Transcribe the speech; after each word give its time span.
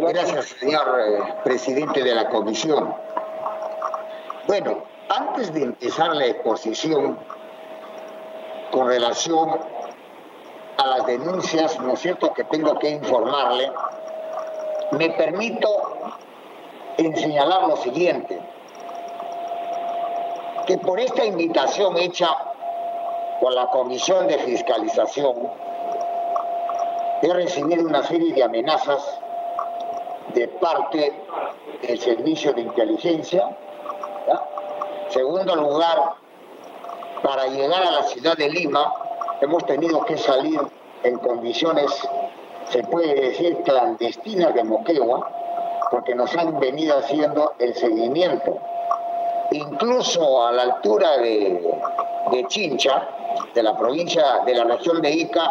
Gracias, 0.00 0.44
señor 0.60 1.00
eh, 1.00 1.34
presidente 1.44 2.02
de 2.02 2.14
la 2.14 2.28
comisión. 2.28 2.94
Bueno, 4.46 4.84
antes 5.08 5.52
de 5.52 5.62
empezar 5.62 6.14
la 6.14 6.26
exposición 6.26 7.18
con 8.70 8.88
relación 8.88 9.58
a 10.78 10.86
las 10.86 11.06
denuncias, 11.06 11.78
¿no 11.80 11.94
es 11.94 12.00
cierto?, 12.00 12.32
que 12.32 12.44
tengo 12.44 12.78
que 12.78 12.90
informarle, 12.90 13.70
me 14.92 15.10
permito 15.10 15.68
en 16.98 17.12
lo 17.68 17.76
siguiente, 17.76 18.40
que 20.66 20.78
por 20.78 21.00
esta 21.00 21.24
invitación 21.24 21.96
hecha 21.98 22.28
por 23.40 23.52
la 23.52 23.66
Comisión 23.68 24.28
de 24.28 24.38
Fiscalización, 24.38 25.50
he 27.22 27.32
recibido 27.32 27.84
una 27.86 28.02
serie 28.02 28.32
de 28.32 28.42
amenazas 28.42 29.20
de 30.34 30.48
parte 30.48 31.12
del 31.82 31.98
Servicio 31.98 32.52
de 32.52 32.62
Inteligencia. 32.62 33.56
Segundo 35.08 35.54
lugar, 35.56 36.14
para 37.22 37.46
llegar 37.46 37.82
a 37.82 37.90
la 37.90 38.02
ciudad 38.04 38.36
de 38.36 38.48
Lima 38.48 38.92
hemos 39.40 39.64
tenido 39.66 40.04
que 40.04 40.16
salir 40.16 40.60
en 41.02 41.18
condiciones, 41.18 41.90
se 42.70 42.82
puede 42.84 43.14
decir, 43.14 43.62
clandestinas 43.64 44.54
de 44.54 44.64
Moquegua, 44.64 45.28
porque 45.90 46.14
nos 46.14 46.34
han 46.36 46.58
venido 46.58 46.98
haciendo 46.98 47.52
el 47.58 47.74
seguimiento. 47.74 48.58
Incluso 49.52 50.46
a 50.46 50.52
la 50.52 50.62
altura 50.62 51.18
de, 51.18 52.44
Chincha, 52.48 53.06
de 53.54 53.62
la 53.62 53.76
provincia, 53.76 54.40
de 54.46 54.54
la 54.54 54.64
región 54.64 55.02
de 55.02 55.10
Ica, 55.10 55.50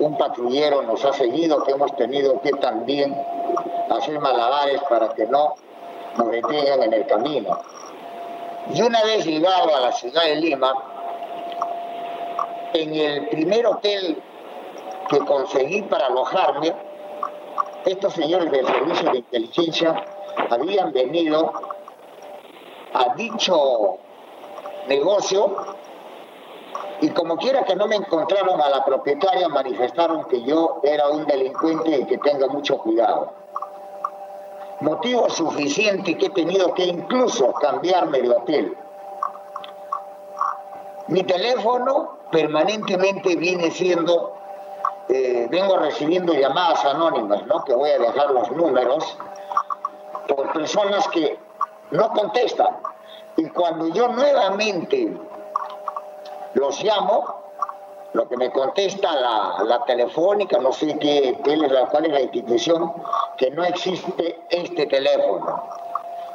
un 0.00 0.18
patrullero 0.18 0.82
nos 0.82 1.02
ha 1.04 1.12
seguido 1.12 1.62
que 1.64 1.72
hemos 1.72 1.96
tenido 1.96 2.40
que 2.42 2.50
también 2.50 3.16
hacer 3.90 4.20
malabares 4.20 4.80
para 4.90 5.08
que 5.14 5.26
no 5.26 5.54
nos 6.18 6.30
detengan 6.30 6.82
en 6.82 6.92
el 6.92 7.06
camino. 7.06 7.58
Y 8.74 8.82
una 8.82 9.02
vez 9.04 9.24
llegado 9.24 9.74
a 9.74 9.80
la 9.80 9.92
ciudad 9.92 10.24
de 10.24 10.36
Lima, 10.36 10.74
en 12.74 12.94
el 12.94 13.28
primer 13.28 13.66
hotel 13.66 14.20
que 15.08 15.18
conseguí 15.20 15.82
para 15.82 16.06
alojarme, 16.06 16.74
estos 17.86 18.12
señores 18.12 18.50
del 18.50 18.66
servicio 18.66 19.10
de 19.12 19.18
inteligencia 19.18 19.94
habían 20.50 20.92
venido 20.92 21.52
a 22.94 23.14
dicho 23.14 23.98
negocio 24.88 25.56
y 27.00 27.10
como 27.10 27.36
quiera 27.36 27.64
que 27.64 27.74
no 27.74 27.86
me 27.86 27.96
encontraron 27.96 28.60
a 28.60 28.68
la 28.68 28.84
propietaria, 28.84 29.48
manifestaron 29.48 30.24
que 30.24 30.42
yo 30.42 30.80
era 30.82 31.08
un 31.08 31.26
delincuente 31.26 31.98
y 31.98 32.04
que 32.06 32.18
tenga 32.18 32.46
mucho 32.46 32.78
cuidado. 32.78 33.32
Motivo 34.80 35.28
suficiente 35.28 36.16
que 36.16 36.26
he 36.26 36.30
tenido 36.30 36.72
que 36.72 36.84
incluso 36.84 37.52
cambiarme 37.54 38.22
de 38.22 38.30
hotel. 38.30 38.76
Mi 41.08 41.22
teléfono 41.24 42.18
permanentemente 42.30 43.36
viene 43.36 43.70
siendo, 43.70 44.34
eh, 45.08 45.46
vengo 45.50 45.76
recibiendo 45.76 46.32
llamadas 46.32 46.84
anónimas, 46.84 47.44
¿no? 47.46 47.64
que 47.64 47.74
voy 47.74 47.90
a 47.90 47.98
dejar 47.98 48.30
los 48.30 48.50
números, 48.52 49.18
por 50.26 50.52
personas 50.52 51.06
que 51.08 51.38
no 51.90 52.08
contestan. 52.10 52.76
Y 53.36 53.48
cuando 53.50 53.88
yo 53.88 54.08
nuevamente 54.08 55.16
los 56.54 56.82
llamo, 56.82 57.42
lo 58.12 58.28
que 58.28 58.36
me 58.36 58.50
contesta 58.52 59.12
la, 59.12 59.82
telefónica, 59.86 60.58
no 60.58 60.72
sé 60.72 60.96
qué, 60.98 61.36
es 61.44 61.72
la, 61.72 61.86
cuál 61.86 62.06
es 62.06 62.12
la 62.12 62.20
institución, 62.20 62.92
que 63.36 63.50
no 63.50 63.64
existe 63.64 64.44
este 64.50 64.86
teléfono. 64.86 65.62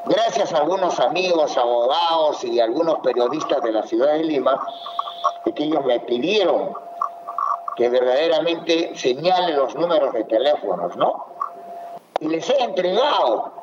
Gracias 0.05 0.53
a 0.53 0.57
algunos 0.57 0.99
amigos, 0.99 1.57
abogados 1.57 2.43
y 2.43 2.59
algunos 2.59 2.99
periodistas 2.99 3.61
de 3.63 3.71
la 3.71 3.83
ciudad 3.83 4.13
de 4.13 4.23
Lima, 4.23 4.61
que 5.43 5.63
ellos 5.63 5.83
me 5.85 5.99
pidieron 6.01 6.75
que 7.79 7.87
verdaderamente 7.87 8.91
señale 8.95 9.53
los 9.53 9.73
números 9.73 10.11
de 10.11 10.25
teléfonos, 10.25 10.97
¿no? 10.97 11.27
Y 12.19 12.27
les 12.27 12.49
he 12.49 12.61
entregado. 12.61 13.53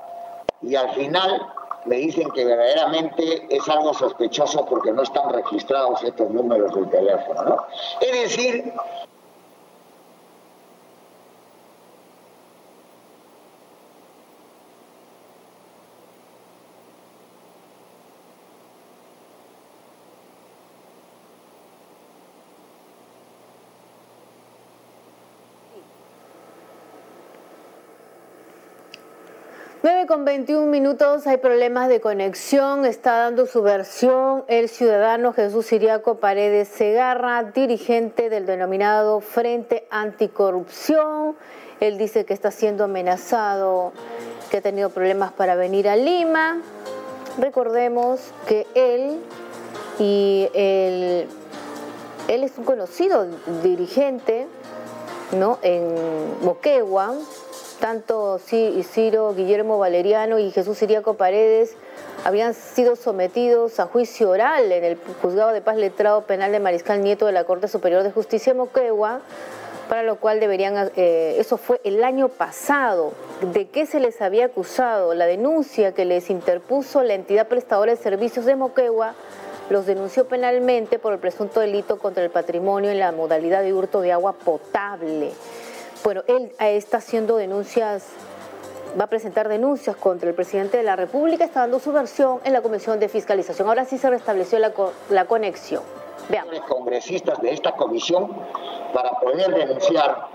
Y 0.62 0.74
al 0.74 0.90
final 0.94 1.46
me 1.86 1.96
dicen 1.96 2.28
que 2.30 2.44
verdaderamente 2.44 3.46
es 3.48 3.68
algo 3.68 3.94
sospechoso 3.94 4.66
porque 4.66 4.92
no 4.92 5.02
están 5.02 5.32
registrados 5.32 6.02
estos 6.02 6.30
números 6.30 6.74
de 6.74 6.86
teléfono, 6.86 7.44
¿no? 7.44 7.66
Es 8.00 8.12
decir, 8.12 8.72
con 30.06 30.24
21 30.24 30.66
minutos, 30.66 31.26
hay 31.26 31.38
problemas 31.38 31.88
de 31.88 32.00
conexión, 32.00 32.84
está 32.84 33.16
dando 33.18 33.46
su 33.46 33.62
versión 33.62 34.44
el 34.46 34.68
ciudadano 34.68 35.32
Jesús 35.32 35.66
Siriaco 35.66 36.16
Paredes 36.16 36.68
Segarra, 36.68 37.42
dirigente 37.42 38.30
del 38.30 38.46
denominado 38.46 39.20
Frente 39.20 39.86
Anticorrupción. 39.90 41.34
Él 41.80 41.98
dice 41.98 42.24
que 42.24 42.34
está 42.34 42.50
siendo 42.50 42.84
amenazado, 42.84 43.92
que 44.50 44.58
ha 44.58 44.60
tenido 44.60 44.90
problemas 44.90 45.32
para 45.32 45.56
venir 45.56 45.88
a 45.88 45.96
Lima. 45.96 46.60
Recordemos 47.38 48.20
que 48.46 48.66
él 48.74 49.20
y 49.98 50.48
él, 50.54 51.26
él 52.28 52.44
es 52.44 52.56
un 52.58 52.64
conocido 52.64 53.26
dirigente 53.62 54.46
¿no? 55.32 55.58
en 55.62 55.94
Moquegua, 56.42 57.14
tanto 57.80 58.38
Ciro, 58.38 59.34
Guillermo 59.34 59.78
Valeriano 59.78 60.38
y 60.38 60.50
Jesús 60.50 60.78
Siriaco 60.78 61.14
Paredes 61.14 61.74
habían 62.24 62.54
sido 62.54 62.96
sometidos 62.96 63.78
a 63.80 63.86
juicio 63.86 64.30
oral 64.30 64.72
en 64.72 64.84
el 64.84 64.98
Juzgado 65.22 65.52
de 65.52 65.60
Paz 65.60 65.76
Letrado 65.76 66.22
Penal 66.22 66.52
de 66.52 66.60
Mariscal 66.60 67.02
Nieto 67.02 67.26
de 67.26 67.32
la 67.32 67.44
Corte 67.44 67.68
Superior 67.68 68.02
de 68.02 68.10
Justicia 68.10 68.52
de 68.52 68.58
Moquegua, 68.58 69.20
para 69.88 70.02
lo 70.02 70.16
cual 70.16 70.40
deberían, 70.40 70.90
eh, 70.96 71.36
eso 71.38 71.56
fue 71.56 71.80
el 71.84 72.02
año 72.02 72.28
pasado. 72.28 73.12
¿De 73.52 73.68
qué 73.68 73.86
se 73.86 74.00
les 74.00 74.20
había 74.20 74.46
acusado? 74.46 75.14
La 75.14 75.26
denuncia 75.26 75.92
que 75.92 76.04
les 76.04 76.30
interpuso 76.30 77.02
la 77.02 77.14
entidad 77.14 77.46
prestadora 77.46 77.94
de 77.94 78.02
servicios 78.02 78.46
de 78.46 78.56
Moquegua 78.56 79.14
los 79.70 79.86
denunció 79.86 80.26
penalmente 80.26 80.98
por 80.98 81.12
el 81.12 81.18
presunto 81.18 81.60
delito 81.60 81.98
contra 81.98 82.22
el 82.22 82.30
patrimonio 82.30 82.90
en 82.90 82.98
la 82.98 83.12
modalidad 83.12 83.62
de 83.62 83.72
hurto 83.72 84.00
de 84.00 84.12
agua 84.12 84.32
potable. 84.32 85.32
Bueno, 86.06 86.22
él 86.28 86.52
está 86.60 86.98
haciendo 86.98 87.34
denuncias, 87.34 88.06
va 88.96 89.06
a 89.06 89.06
presentar 89.08 89.48
denuncias 89.48 89.96
contra 89.96 90.28
el 90.28 90.36
presidente 90.36 90.76
de 90.76 90.84
la 90.84 90.94
República, 90.94 91.44
está 91.44 91.62
dando 91.62 91.80
su 91.80 91.90
versión 91.90 92.38
en 92.44 92.52
la 92.52 92.62
Comisión 92.62 93.00
de 93.00 93.08
Fiscalización. 93.08 93.66
Ahora 93.66 93.84
sí 93.86 93.98
se 93.98 94.08
restableció 94.08 94.60
la, 94.60 94.72
la 95.10 95.24
conexión. 95.24 95.82
Veamos. 96.28 96.60
Congresistas 96.68 97.40
de 97.42 97.50
esta 97.50 97.72
comisión 97.72 98.30
para 98.94 99.18
poder 99.18 99.52
denunciar 99.52 100.28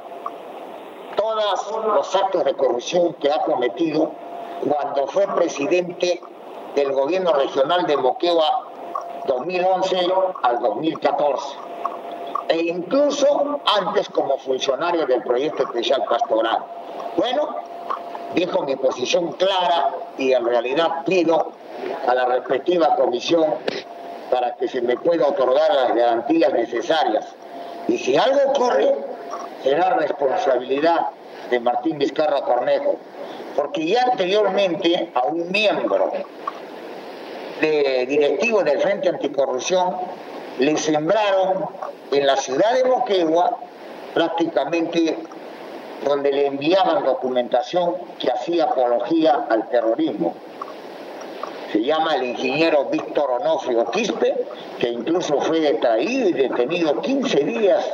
todos 1.16 1.72
los 1.86 2.16
actos 2.18 2.44
de 2.44 2.54
corrupción 2.54 3.14
que 3.14 3.32
ha 3.32 3.40
cometido 3.44 4.12
cuando 4.70 5.08
fue 5.08 5.26
presidente 5.28 6.20
del 6.76 6.92
gobierno 6.92 7.32
regional 7.32 7.88
de 7.88 7.96
Moquegua 7.96 8.68
2011 9.26 10.00
al 10.44 10.60
2014 10.60 11.71
e 12.50 12.58
incluso 12.58 13.62
antes 13.66 14.10
como 14.10 14.38
funcionario 14.38 15.06
del 15.06 15.22
proyecto 15.24 15.64
especial 15.64 16.04
pastoral. 16.10 16.60
Bueno, 17.18 17.56
dijo 18.36 18.64
mi 18.64 18.76
posición 18.76 19.34
clara 19.34 19.94
y 20.18 20.34
en 20.34 20.46
realidad 20.46 21.04
pido 21.06 21.52
a 22.08 22.14
la 22.14 22.26
respectiva 22.26 22.96
comisión 22.96 23.46
para 24.30 24.56
que 24.56 24.68
se 24.68 24.82
me 24.82 24.96
pueda 24.96 25.28
otorgar 25.28 25.74
las 25.74 25.96
garantías 25.96 26.54
necesarias. 26.54 27.28
Y 27.88 27.98
si 27.98 28.16
algo 28.16 28.40
ocurre, 28.52 28.96
será 29.64 29.96
responsabilidad 29.96 31.08
de 31.50 31.60
Martín 31.60 31.98
Vizcarra 31.98 32.42
Cornejo, 32.42 32.96
porque 33.56 33.86
ya 33.86 34.04
anteriormente 34.04 35.12
a 35.14 35.24
un 35.24 35.52
miembro 35.52 36.12
de 37.60 38.06
directivo 38.08 38.64
del 38.64 38.80
Frente 38.80 39.10
Anticorrupción 39.10 39.96
le 40.60 40.78
sembraron 40.78 41.66
en 42.12 42.28
la 42.28 42.38
ciudad 42.38 42.74
de 42.74 42.84
Moquegua 42.84 43.58
prácticamente 44.14 45.18
donde 46.04 46.32
le 46.32 46.48
enviaban 46.48 47.04
documentación 47.04 47.96
que 48.20 48.32
hacía 48.32 48.66
apología 48.66 49.46
al 49.50 49.70
terrorismo. 49.70 50.34
se 51.72 51.82
llama 51.82 52.16
el 52.16 52.24
ingeniero 52.24 52.86
Víctor 52.86 53.32
Onofrio 53.40 53.86
Quispe, 53.92 54.46
que 54.78 54.90
incluso 54.90 55.40
fue 55.40 55.62
detraído 55.62 56.28
y 56.28 56.34
detenido 56.34 57.00
15 57.00 57.44
días 57.46 57.94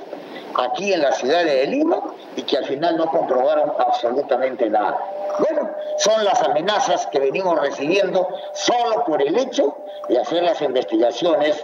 aquí 0.57 0.93
en 0.93 1.01
la 1.01 1.11
ciudad 1.11 1.43
de 1.43 1.67
Lima 1.67 2.01
y 2.35 2.41
que 2.41 2.57
al 2.57 2.65
final 2.65 2.97
no 2.97 3.05
comprobaron 3.07 3.73
absolutamente 3.77 4.69
nada. 4.69 4.97
Bueno, 5.39 5.69
son 5.97 6.25
las 6.25 6.41
amenazas 6.41 7.05
que 7.07 7.19
venimos 7.19 7.59
recibiendo 7.59 8.27
solo 8.53 9.03
por 9.05 9.21
el 9.21 9.37
hecho 9.37 9.77
de 10.09 10.19
hacer 10.19 10.43
las 10.43 10.61
investigaciones, 10.61 11.63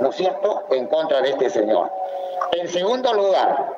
¿no 0.00 0.10
es 0.10 0.16
cierto?, 0.16 0.64
en 0.70 0.86
contra 0.86 1.20
de 1.20 1.30
este 1.30 1.50
señor. 1.50 1.90
En 2.52 2.68
segundo 2.68 3.12
lugar, 3.12 3.72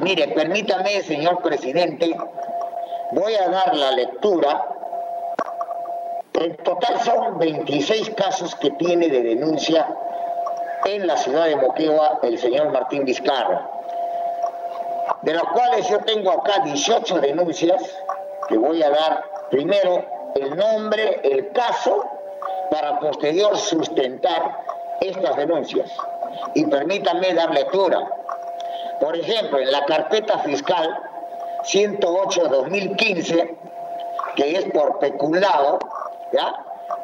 mire, 0.00 0.28
permítame, 0.28 1.02
señor 1.02 1.42
presidente, 1.42 2.14
voy 3.12 3.34
a 3.34 3.48
dar 3.48 3.76
la 3.76 3.92
lectura. 3.92 4.66
En 6.34 6.56
total 6.58 7.00
son 7.00 7.38
26 7.38 8.10
casos 8.10 8.54
que 8.56 8.70
tiene 8.72 9.08
de 9.08 9.22
denuncia 9.22 9.86
en 10.84 11.06
la 11.06 11.16
ciudad 11.16 11.46
de 11.46 11.56
Moquegua 11.56 12.20
el 12.22 12.38
señor 12.38 12.70
Martín 12.70 13.04
Vizcarra, 13.04 13.68
de 15.22 15.34
los 15.34 15.44
cuales 15.44 15.88
yo 15.88 15.98
tengo 16.00 16.30
acá 16.30 16.60
18 16.64 17.20
denuncias 17.20 17.82
que 18.48 18.56
voy 18.56 18.82
a 18.82 18.90
dar 18.90 19.24
primero 19.50 20.04
el 20.34 20.56
nombre, 20.56 21.20
el 21.24 21.52
caso, 21.52 22.04
para 22.70 22.98
posterior 23.00 23.56
sustentar 23.56 24.69
estas 25.00 25.36
denuncias. 25.36 25.90
Y 26.54 26.64
permítanme 26.66 27.34
dar 27.34 27.50
lectura. 27.50 28.08
Por 29.00 29.16
ejemplo, 29.16 29.58
en 29.58 29.72
la 29.72 29.84
carpeta 29.86 30.38
fiscal 30.40 31.00
108-2015, 31.64 33.56
que 34.36 34.56
es 34.56 34.64
por 34.72 34.98
peculado, 34.98 35.78
¿ya? 36.32 36.54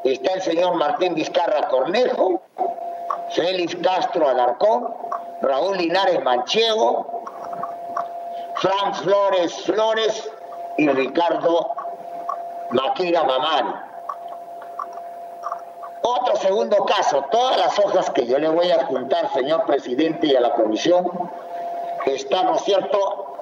está 0.04 0.34
el 0.34 0.42
señor 0.42 0.74
Martín 0.76 1.14
Vizcarra 1.14 1.68
Cornejo, 1.68 2.40
Félix 3.30 3.76
Castro 3.76 4.28
Alarcón, 4.28 4.94
Raúl 5.42 5.76
Linares 5.78 6.22
Manchego, 6.22 7.24
Frank 8.56 8.94
Flores 8.96 9.54
Flores 9.62 10.30
y 10.78 10.88
Ricardo 10.88 11.72
Maquira 12.70 13.24
Mamani. 13.24 13.85
Otro 16.02 16.36
segundo 16.36 16.84
caso, 16.84 17.24
todas 17.30 17.56
las 17.58 17.78
hojas 17.78 18.10
que 18.10 18.26
yo 18.26 18.38
le 18.38 18.48
voy 18.48 18.70
a 18.70 18.86
juntar, 18.86 19.32
señor 19.32 19.64
presidente, 19.66 20.28
y 20.28 20.36
a 20.36 20.40
la 20.40 20.54
comisión, 20.54 21.06
están, 22.06 22.46
¿no 22.46 22.56
es 22.56 22.62
cierto?, 22.62 23.36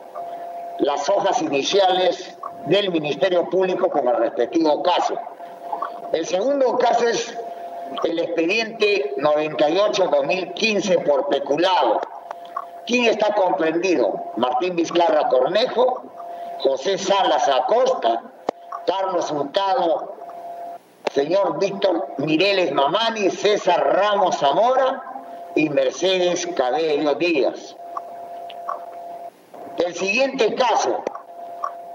las 0.78 1.08
hojas 1.08 1.40
iniciales 1.42 2.36
del 2.66 2.90
Ministerio 2.90 3.48
Público 3.48 3.88
con 3.88 4.08
el 4.08 4.16
respectivo 4.16 4.82
caso. 4.82 5.14
El 6.12 6.26
segundo 6.26 6.76
caso 6.78 7.06
es 7.06 7.38
el 8.02 8.18
expediente 8.18 9.14
98-2015 9.18 11.04
por 11.04 11.28
peculado. 11.28 12.00
¿Quién 12.86 13.04
está 13.06 13.34
comprendido? 13.34 14.14
Martín 14.36 14.76
Vizcarra 14.76 15.28
Cornejo, 15.28 16.02
José 16.58 16.98
Salas 16.98 17.48
Acosta, 17.48 18.22
Carlos 18.86 19.30
Hurtado, 19.30 20.14
señor 21.14 21.58
Víctor 21.58 22.08
Mireles 22.18 22.72
Mamani, 22.72 23.30
César 23.30 23.96
Ramos 23.96 24.36
Zamora 24.38 25.02
y 25.54 25.68
Mercedes 25.68 26.46
Cabello 26.56 27.14
Díaz. 27.14 27.76
El 29.78 29.94
siguiente 29.94 30.54
caso 30.54 31.02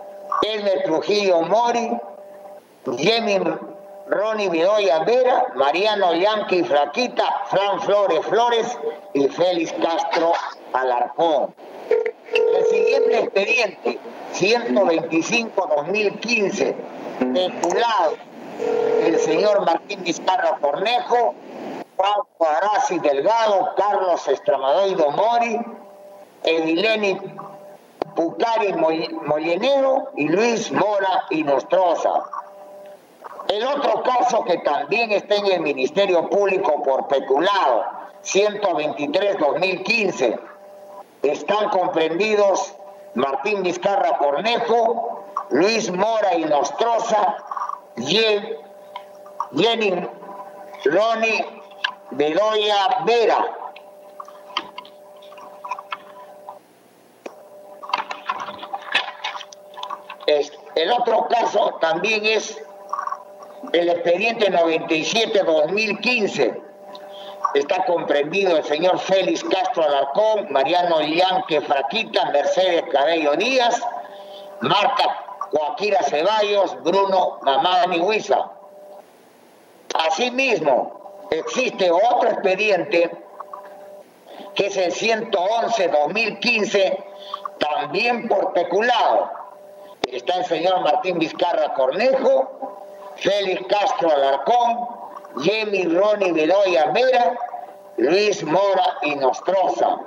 Elmer 0.43 0.83
Trujillo 0.85 1.43
Mori, 1.43 1.97
Jimmy 2.97 3.39
Ronnie 4.09 4.49
Bedoya 4.49 5.05
Vera, 5.05 5.53
Mariano 5.55 6.15
Yanqui 6.15 6.65
Flaquita, 6.65 7.45
Fran 7.51 7.83
Flores 7.83 8.25
Flores 8.27 8.79
y 9.15 9.29
Félix 9.29 9.73
Castro 9.75 10.33
Alarcón. 10.73 11.55
El 12.35 12.67
siguiente 12.67 13.21
expediente, 13.21 14.01
125-2015, 14.35 16.75
vinculado 17.21 18.17
el 18.59 19.19
señor 19.21 19.65
Martín 19.65 20.03
Vizcarra 20.03 20.59
Cornejo, 20.61 21.35
Juan 21.97 22.21
Cuadrazi 22.37 22.99
Delgado, 22.99 23.75
Carlos 23.77 24.27
Estramadoido 24.29 25.11
Mori, 25.11 25.59
Edileni 26.43 27.19
Pucari 28.15 28.73
Mollenero 28.73 30.11
y 30.17 30.29
Luis 30.29 30.73
Mora 30.73 31.27
y 31.31 31.45
Nostroza. 31.45 32.25
El 33.49 33.65
otro 33.65 34.03
caso 34.03 34.45
que 34.45 34.59
también 34.59 35.11
está 35.13 35.37
en 35.37 35.47
el 35.47 35.61
Ministerio 35.61 36.29
Público 36.29 36.83
por 36.83 37.09
peculado, 37.09 37.87
123-2015, 38.25 40.39
están 41.23 41.71
comprendidos 41.71 42.75
Martín 43.15 43.63
Vizcarra 43.63 44.19
Cornejo, 44.19 45.25
Luis 45.51 45.91
Mora 45.91 46.35
y 46.35 46.45
Nostroza, 47.99 48.47
Jenny 49.57 49.91
Ronnie 50.85 51.45
Bedoya 52.13 53.03
Vera. 53.05 53.55
El 60.75 60.93
otro 60.93 61.27
caso 61.29 61.77
también 61.81 62.25
es 62.25 62.57
el 63.73 63.89
expediente 63.89 64.53
97-2015 64.53 66.63
está 67.55 67.85
comprendido 67.87 68.57
el 68.57 68.65
señor 68.65 68.99
Félix 68.99 69.43
Castro 69.45 69.83
Alarcón, 69.83 70.53
Mariano 70.53 71.01
Yanque 71.01 71.63
Fraquita, 71.63 72.31
Mercedes 72.31 72.85
Cabello 72.93 73.35
Díaz, 73.37 73.81
Marta 74.61 75.28
Joaquira 75.53 76.03
Ceballos, 76.03 76.83
Bruno 76.83 77.39
Mamani 77.43 78.01
Huiza. 78.01 78.51
Asimismo, 79.95 81.29
existe 81.31 81.91
otro 81.91 82.31
expediente 82.31 83.11
que 84.55 84.67
es 84.67 84.77
el 84.77 84.93
111-2015, 84.93 87.05
también 87.59 88.29
por 88.29 88.53
peculado. 88.53 89.31
Está 90.07 90.37
el 90.37 90.45
señor 90.47 90.81
Martín 90.81 91.19
Vizcarra 91.19 91.75
Cornejo, 91.75 92.85
Félix 93.17 93.67
Castro 93.69 94.11
Alarcón, 94.11 94.89
Jimmy 95.43 95.85
Ronnie 95.85 96.33
Bedoya 96.33 96.87
Vera 96.93 97.37
Luis 97.99 98.45
Mora 98.45 98.99
y 99.03 99.17
Nostroza. 99.17 99.99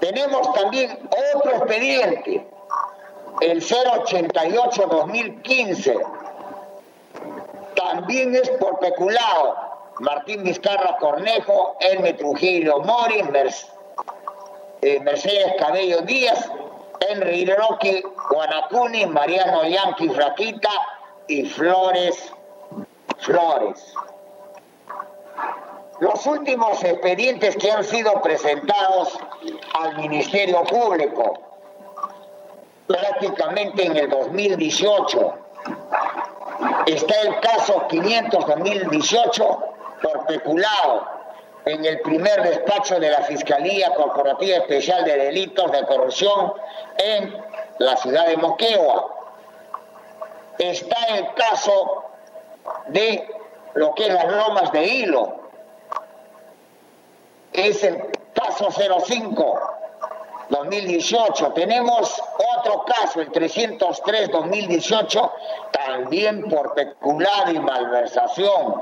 Tenemos 0.00 0.52
también 0.54 0.98
otro 1.34 1.52
expediente, 1.52 2.46
el 3.40 3.62
088-2015. 3.62 5.98
También 7.74 8.34
es 8.34 8.50
por 8.50 8.78
peculado. 8.78 9.56
Martín 10.00 10.44
Vizcarra 10.44 10.98
Cornejo, 10.98 11.78
Elme 11.80 12.12
Trujillo 12.14 12.80
Mori, 12.80 13.22
eh, 14.82 15.00
Mercedes 15.00 15.54
Cabello 15.58 16.02
Díaz, 16.02 16.50
Henry 17.00 17.46
Roque, 17.46 18.04
Guanacuni, 18.30 19.06
Mariano 19.06 19.64
Yanqui 19.64 20.08
Raquita 20.08 20.68
y 21.28 21.46
Flores 21.46 22.30
Flores. 23.18 23.94
Los 26.00 26.26
últimos 26.26 26.84
expedientes 26.84 27.56
que 27.56 27.72
han 27.72 27.82
sido 27.82 28.20
presentados 28.20 29.18
al 29.80 29.96
Ministerio 29.96 30.62
Público, 30.64 31.55
prácticamente 32.86 33.84
en 33.84 33.96
el 33.96 34.10
2018, 34.10 35.34
está 36.86 37.20
el 37.22 37.40
caso 37.40 37.86
500-2018 37.88 39.58
por 40.02 40.26
peculado 40.26 41.08
en 41.64 41.84
el 41.84 42.00
primer 42.00 42.42
despacho 42.42 43.00
de 43.00 43.10
la 43.10 43.22
Fiscalía 43.22 43.92
Corporativa 43.94 44.58
Especial 44.58 45.04
de 45.04 45.16
Delitos 45.16 45.70
de 45.72 45.84
Corrupción 45.84 46.52
en 46.98 47.36
la 47.78 47.96
ciudad 47.96 48.26
de 48.28 48.36
Moquegua. 48.36 49.12
Está 50.58 50.96
el 51.16 51.34
caso 51.34 52.04
de 52.88 53.28
lo 53.74 53.94
que 53.94 54.06
es 54.06 54.14
las 54.14 54.30
lomas 54.30 54.72
de 54.72 54.84
hilo. 54.84 55.40
Es 57.52 57.82
el 57.82 58.00
caso 58.32 58.68
05 58.70 59.76
2018. 60.50 61.52
Tenemos 61.52 62.22
otro 62.58 62.84
caso, 62.84 63.20
el 63.20 63.30
303 63.30 64.30
2018, 64.30 65.32
también 65.72 66.48
por 66.48 66.74
peculado 66.74 67.52
y 67.52 67.60
malversación. 67.60 68.74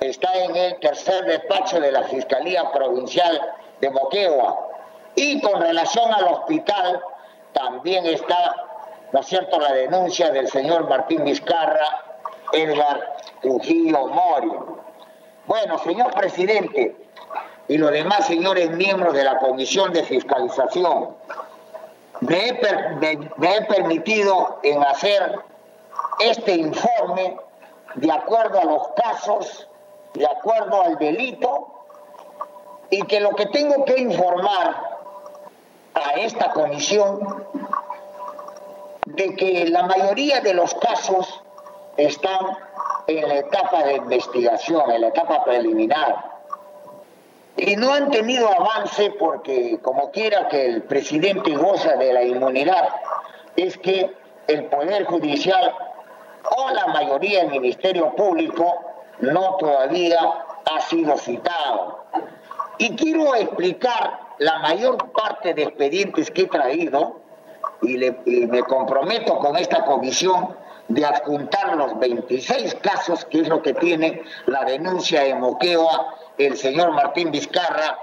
Está 0.00 0.32
en 0.34 0.56
el 0.56 0.80
tercer 0.80 1.24
despacho 1.24 1.80
de 1.80 1.92
la 1.92 2.02
Fiscalía 2.04 2.70
Provincial 2.72 3.40
de 3.80 3.90
Moquegua. 3.90 4.68
Y 5.16 5.40
con 5.40 5.60
relación 5.60 6.12
al 6.12 6.24
hospital, 6.24 7.00
también 7.52 8.04
está, 8.06 8.54
¿no 9.12 9.20
es 9.20 9.26
cierto?, 9.26 9.58
la 9.58 9.72
denuncia 9.72 10.30
del 10.30 10.48
señor 10.48 10.88
Martín 10.88 11.24
Vizcarra, 11.24 12.04
Edgar 12.52 13.16
Trujillo 13.40 14.08
Mori. 14.08 14.52
Bueno, 15.46 15.78
señor 15.78 16.12
presidente 16.14 17.03
y 17.68 17.78
los 17.78 17.90
demás 17.90 18.26
señores 18.26 18.70
miembros 18.70 19.14
de 19.14 19.24
la 19.24 19.38
Comisión 19.38 19.92
de 19.92 20.02
Fiscalización, 20.02 21.10
me 22.20 22.48
he, 22.48 23.62
permitido 23.64 24.60
en 24.62 24.82
hacer 24.82 25.40
este 26.20 26.52
informe 26.52 27.36
de 27.96 28.12
acuerdo 28.12 28.60
a 28.60 28.64
los 28.64 28.88
casos, 28.96 29.68
de 30.14 30.26
acuerdo 30.26 30.82
al 30.82 30.96
delito, 30.96 31.68
y 32.90 33.04
que 33.04 33.20
lo 33.20 33.30
que 33.30 33.46
tengo 33.46 33.84
que 33.84 33.98
informar 33.98 34.98
a 35.94 36.10
esta 36.18 36.52
comisión 36.52 37.44
de 39.06 39.34
que 39.36 39.66
la 39.68 39.84
mayoría 39.84 40.40
de 40.40 40.54
los 40.54 40.74
casos 40.74 41.42
están 41.96 42.58
en 43.06 43.28
la 43.28 43.36
etapa 43.36 43.82
de 43.84 43.96
investigación, 43.96 44.90
en 44.90 45.00
la 45.02 45.08
etapa 45.08 45.44
preliminar. 45.44 46.33
Y 47.56 47.76
no 47.76 47.92
han 47.92 48.10
tenido 48.10 48.48
avance 48.48 49.12
porque, 49.18 49.78
como 49.80 50.10
quiera 50.10 50.48
que 50.48 50.66
el 50.66 50.82
presidente 50.82 51.54
goza 51.54 51.96
de 51.96 52.12
la 52.12 52.24
inmunidad, 52.24 52.88
es 53.54 53.78
que 53.78 54.10
el 54.48 54.64
Poder 54.64 55.04
Judicial 55.04 55.72
o 56.56 56.70
la 56.70 56.88
mayoría 56.88 57.42
del 57.42 57.50
Ministerio 57.50 58.14
Público 58.16 58.74
no 59.20 59.56
todavía 59.56 60.18
ha 60.64 60.80
sido 60.80 61.16
citado. 61.16 62.04
Y 62.78 62.96
quiero 62.96 63.36
explicar 63.36 64.18
la 64.38 64.58
mayor 64.58 65.12
parte 65.12 65.54
de 65.54 65.62
expedientes 65.62 66.32
que 66.32 66.42
he 66.42 66.46
traído 66.48 67.20
y, 67.82 68.04
y 68.04 68.46
me 68.46 68.64
comprometo 68.64 69.38
con 69.38 69.56
esta 69.56 69.84
comisión 69.84 70.56
de 70.88 71.04
adjuntar 71.04 71.76
los 71.76 71.98
26 72.00 72.74
casos, 72.76 73.24
que 73.26 73.40
es 73.40 73.48
lo 73.48 73.62
que 73.62 73.74
tiene 73.74 74.22
la 74.46 74.64
denuncia 74.64 75.22
de 75.22 75.34
Moqueoa 75.36 76.14
el 76.38 76.56
señor 76.56 76.92
Martín 76.92 77.30
Vizcarra. 77.30 77.98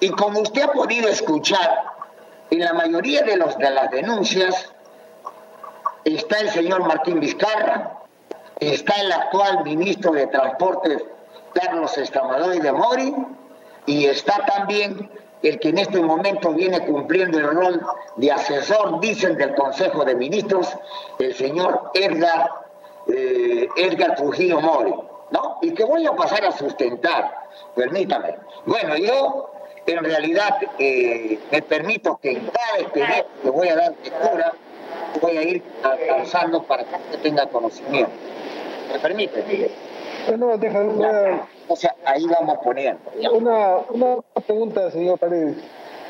Y 0.00 0.10
como 0.10 0.40
usted 0.40 0.62
ha 0.62 0.72
podido 0.72 1.08
escuchar, 1.08 1.84
en 2.50 2.60
la 2.60 2.72
mayoría 2.74 3.22
de, 3.22 3.36
los, 3.36 3.56
de 3.58 3.70
las 3.70 3.90
denuncias 3.90 4.72
está 6.04 6.38
el 6.38 6.50
señor 6.50 6.86
Martín 6.86 7.20
Vizcarra, 7.20 7.98
está 8.60 8.94
el 9.00 9.12
actual 9.12 9.64
ministro 9.64 10.12
de 10.12 10.26
Transportes 10.26 11.02
Carlos 11.54 11.96
Estamador 11.98 12.60
de 12.60 12.72
Mori, 12.72 13.14
y 13.86 14.06
está 14.06 14.44
también 14.46 15.10
el 15.42 15.58
que 15.58 15.70
en 15.70 15.78
este 15.78 16.00
momento 16.00 16.52
viene 16.52 16.84
cumpliendo 16.86 17.38
el 17.38 17.50
rol 17.50 17.80
de 18.16 18.30
asesor, 18.30 19.00
dicen, 19.00 19.36
del 19.36 19.54
Consejo 19.54 20.04
de 20.04 20.14
Ministros, 20.14 20.68
el 21.18 21.34
señor 21.34 21.90
Edgar, 21.94 22.50
eh, 23.08 23.68
Edgar 23.76 24.14
Trujillo 24.14 24.60
Mori, 24.60 24.94
¿no? 25.30 25.58
Y 25.62 25.74
que 25.74 25.84
voy 25.84 26.06
a 26.06 26.12
pasar 26.12 26.44
a 26.44 26.52
sustentar, 26.52 27.41
permítame. 27.74 28.36
Bueno, 28.66 28.96
yo 28.96 29.50
en 29.86 30.04
realidad 30.04 30.56
eh, 30.78 31.38
me 31.50 31.62
permito 31.62 32.18
que 32.22 32.32
en 32.32 32.46
cada 32.46 32.78
experiencia 32.78 33.26
que 33.42 33.50
voy 33.50 33.68
a 33.68 33.76
dar 33.76 33.94
lectura, 34.02 34.52
voy 35.20 35.36
a 35.36 35.42
ir 35.42 35.62
alcanzando 35.82 36.62
para 36.62 36.84
que 36.84 36.94
usted 36.96 37.18
tenga 37.20 37.46
conocimiento. 37.46 38.12
¿Me 38.92 38.98
permite? 38.98 39.70
No, 40.38 40.56
déjame, 40.56 41.40
o 41.68 41.76
sea, 41.76 41.94
ahí 42.04 42.24
vamos 42.26 42.58
poniendo. 42.62 43.00
Una, 43.32 43.78
una 43.90 44.16
pregunta, 44.46 44.90
señor 44.90 45.18
Paredes. 45.18 45.56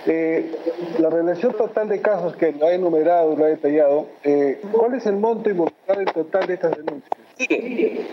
Eh, 0.04 0.50
la 0.98 1.10
relación 1.10 1.56
total 1.56 1.88
de 1.88 2.02
casos 2.02 2.34
que 2.34 2.50
lo 2.50 2.66
ha 2.66 2.72
enumerado, 2.72 3.36
lo 3.36 3.44
ha 3.44 3.48
detallado, 3.48 4.06
eh, 4.24 4.60
¿cuál 4.72 4.94
es 4.94 5.06
el 5.06 5.16
monto 5.16 5.48
involucrado 5.48 6.04
total 6.12 6.46
de 6.48 6.54
estas 6.54 6.76
denuncias? 6.76 7.12
Mire, 7.38 8.06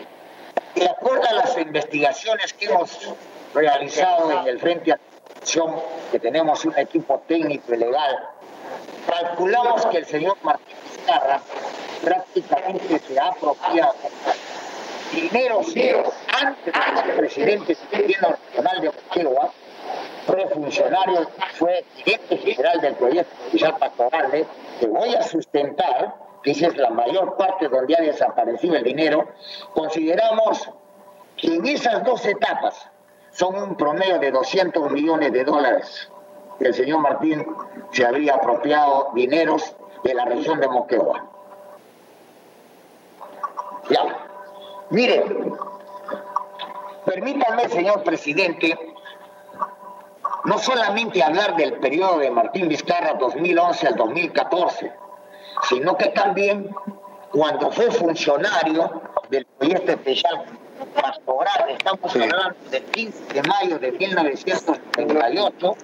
de 0.79 0.87
acuerdo 0.87 1.27
a 1.27 1.33
las 1.33 1.57
investigaciones 1.57 2.53
que 2.53 2.65
hemos 2.65 3.13
realizado 3.53 4.31
en 4.31 4.47
el 4.47 4.59
Frente 4.59 4.93
Acción, 4.93 5.75
que 6.11 6.19
tenemos 6.19 6.63
un 6.65 6.77
equipo 6.77 7.21
técnico 7.27 7.73
y 7.73 7.77
legal, 7.77 8.29
calculamos 9.07 9.85
que 9.87 9.97
el 9.97 10.05
señor 10.05 10.37
Martín 10.41 10.75
Vizcarra 10.83 11.41
prácticamente 12.03 12.99
se 12.99 13.19
ha 13.19 13.27
apropiado 13.27 13.95
dinero 15.11 15.61
cero 15.73 16.03
antes 16.41 16.73
de 16.73 17.01
ser 17.01 17.15
presidente 17.17 17.77
del 17.91 18.01
gobierno 18.03 18.37
regional 18.47 18.81
de 18.81 18.91
fue 20.27 20.47
funcionario, 20.47 21.27
fue 21.55 21.83
gerente 21.97 22.37
general 22.37 22.81
del 22.81 22.93
proyecto 22.95 23.35
oficial 23.47 23.75
Pastorales, 23.79 24.47
que 24.79 24.87
voy 24.87 25.15
a 25.15 25.23
sustentar, 25.23 26.15
que 26.43 26.51
esa 26.51 26.67
es 26.67 26.77
la 26.77 26.89
mayor 26.89 27.35
parte 27.37 27.67
donde 27.67 27.95
ha 27.95 28.01
desaparecido 28.01 28.75
el 28.75 28.83
dinero, 28.83 29.27
consideramos 29.73 30.69
que 31.35 31.55
en 31.55 31.65
esas 31.65 32.03
dos 32.03 32.25
etapas 32.25 32.89
son 33.31 33.55
un 33.55 33.75
promedio 33.75 34.19
de 34.19 34.31
200 34.31 34.91
millones 34.91 35.31
de 35.31 35.43
dólares 35.43 36.09
que 36.59 36.65
el 36.65 36.73
señor 36.73 36.99
Martín 36.99 37.45
se 37.91 38.05
habría 38.05 38.35
apropiado 38.35 39.11
dineros 39.13 39.75
de 40.03 40.13
la 40.13 40.25
región 40.25 40.59
de 40.59 40.67
Moquegua. 40.67 41.25
Ya. 43.89 44.03
Mire, 44.89 45.23
permítanme, 47.05 47.69
señor 47.69 48.03
presidente, 48.03 48.77
no 50.43 50.57
solamente 50.57 51.23
hablar 51.23 51.55
del 51.55 51.73
periodo 51.73 52.19
de 52.19 52.29
Martín 52.29 52.67
Vizcarra 52.67 53.13
2011 53.13 53.87
al 53.87 53.95
2014, 53.95 54.91
sino 55.69 55.95
que 55.95 56.09
también 56.09 56.69
cuando 57.31 57.71
fue 57.71 57.91
funcionario 57.91 59.01
del 59.29 59.45
proyecto 59.57 59.91
especial 59.91 60.45
pastoral, 60.95 61.69
estamos 61.69 62.15
hablando 62.15 62.55
del 62.71 62.83
15 62.85 63.33
de 63.33 63.43
mayo 63.43 63.77
de 63.77 63.91
1978 63.91 65.75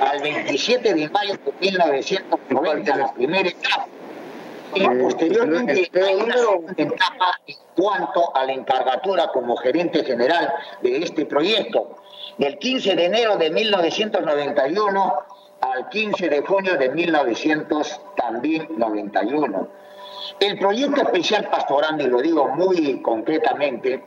al 0.00 0.22
27 0.22 0.94
de 0.94 1.08
mayo 1.08 1.34
de 1.44 1.52
1990, 1.60 2.96
la 2.96 3.12
primera 3.14 3.48
etapa. 3.48 3.88
Y 4.74 4.86
posteriormente 5.00 5.90
hay 6.02 6.16
una 6.16 6.34
etapa 6.76 7.40
en 7.46 7.56
cuanto 7.74 8.36
a 8.36 8.44
la 8.44 8.52
encargatura 8.52 9.28
como 9.28 9.56
gerente 9.56 10.04
general 10.04 10.52
de 10.82 10.98
este 10.98 11.24
proyecto, 11.24 11.96
del 12.36 12.58
15 12.58 12.94
de 12.94 13.04
enero 13.06 13.36
de 13.36 13.50
1991 13.50 15.14
al 15.60 15.88
15 15.88 16.28
de 16.28 16.42
junio 16.42 16.76
de 16.76 16.90
1991. 16.90 19.68
El 20.40 20.58
proyecto 20.58 21.02
especial 21.02 21.48
Pastorando, 21.48 22.02
y 22.04 22.08
lo 22.08 22.20
digo 22.20 22.48
muy 22.48 23.00
concretamente, 23.02 24.04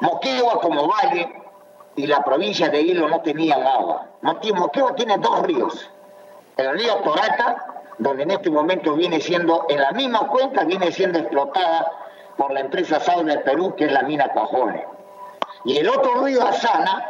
Moquegua 0.00 0.60
como 0.60 0.88
valle 0.88 1.28
y 1.96 2.06
la 2.06 2.22
provincia 2.22 2.68
de 2.68 2.80
Hilo 2.80 3.08
no 3.08 3.20
tenían 3.20 3.62
agua. 3.62 4.06
Moquegua 4.22 4.94
tiene 4.94 5.18
dos 5.18 5.42
ríos. 5.42 5.90
El 6.56 6.78
río 6.78 6.96
Torata, 6.96 7.82
donde 7.98 8.22
en 8.22 8.30
este 8.30 8.50
momento 8.50 8.94
viene 8.94 9.20
siendo, 9.20 9.66
en 9.68 9.80
la 9.80 9.92
misma 9.92 10.28
cuenca, 10.28 10.64
viene 10.64 10.90
siendo 10.92 11.18
explotada 11.18 11.90
por 12.36 12.52
la 12.52 12.60
empresa 12.60 13.00
Sao 13.00 13.22
del 13.22 13.42
Perú, 13.42 13.74
que 13.76 13.86
es 13.86 13.92
la 13.92 14.02
mina 14.02 14.32
Cajones. 14.32 14.84
Y 15.64 15.76
el 15.76 15.88
otro 15.88 16.24
río 16.24 16.46
Asana, 16.46 17.06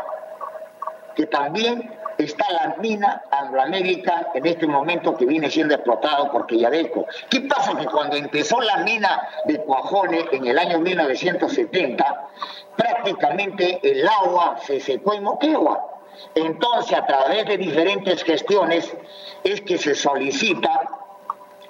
que 1.14 1.26
también 1.26 1.99
está 2.24 2.44
la 2.52 2.76
mina 2.78 3.22
Angloamérica 3.30 4.28
en 4.34 4.46
este 4.46 4.66
momento 4.66 5.16
que 5.16 5.26
viene 5.26 5.50
siendo 5.50 5.74
explotado 5.74 6.30
por 6.30 6.46
Quilladeco. 6.46 7.06
¿Qué 7.28 7.40
pasa? 7.42 7.76
Que 7.76 7.86
cuando 7.86 8.16
empezó 8.16 8.60
la 8.60 8.78
mina 8.78 9.28
de 9.46 9.58
Cuajone 9.62 10.26
en 10.32 10.46
el 10.46 10.58
año 10.58 10.78
1970, 10.78 12.28
prácticamente 12.76 13.80
el 13.82 14.06
agua 14.06 14.58
se 14.64 14.80
secó 14.80 15.14
en 15.14 15.24
Moquegua. 15.24 15.86
Entonces, 16.34 16.98
a 16.98 17.06
través 17.06 17.46
de 17.46 17.56
diferentes 17.56 18.22
gestiones, 18.22 18.94
es 19.42 19.60
que 19.62 19.78
se 19.78 19.94
solicita 19.94 20.82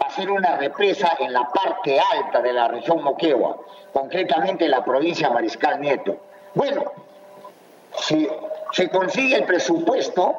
hacer 0.04 0.30
una 0.30 0.56
represa 0.56 1.16
en 1.20 1.32
la 1.32 1.48
parte 1.48 2.00
alta 2.12 2.40
de 2.40 2.52
la 2.52 2.66
región 2.66 3.02
Moquegua, 3.02 3.58
concretamente 3.92 4.64
en 4.64 4.72
la 4.72 4.84
provincia 4.84 5.30
Mariscal 5.30 5.80
Nieto. 5.80 6.16
Bueno, 6.54 6.84
si 7.96 8.28
se 8.72 8.88
consigue 8.88 9.36
el 9.36 9.44
presupuesto 9.44 10.36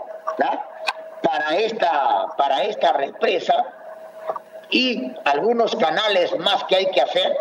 para, 1.22 1.56
esta, 1.56 2.28
para 2.38 2.64
esta 2.64 2.94
represa 2.94 3.54
y 4.70 5.14
algunos 5.26 5.76
canales 5.76 6.38
más 6.40 6.64
que 6.66 6.78
hay 6.78 6.92
que 6.92 7.02
hacer, 7.02 7.36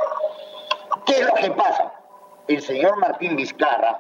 ¿qué 1.07 1.21
es 1.21 1.27
lo 1.27 1.35
que 1.35 1.51
pasa? 1.53 1.93
El 2.49 2.61
señor 2.61 2.97
Martín 2.99 3.37
Vizcarra, 3.37 3.99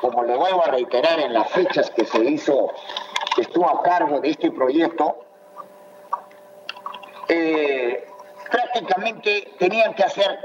como 0.00 0.24
le 0.24 0.36
vuelvo 0.36 0.64
a 0.64 0.70
reiterar 0.70 1.20
en 1.20 1.34
las 1.34 1.48
fechas 1.50 1.90
que 1.90 2.06
se 2.06 2.24
hizo, 2.24 2.72
estuvo 3.36 3.68
a 3.68 3.82
cargo 3.82 4.20
de 4.20 4.30
este 4.30 4.50
proyecto, 4.50 5.18
eh, 7.28 8.08
prácticamente 8.50 9.52
tenían 9.58 9.92
que 9.94 10.04
hacer 10.04 10.38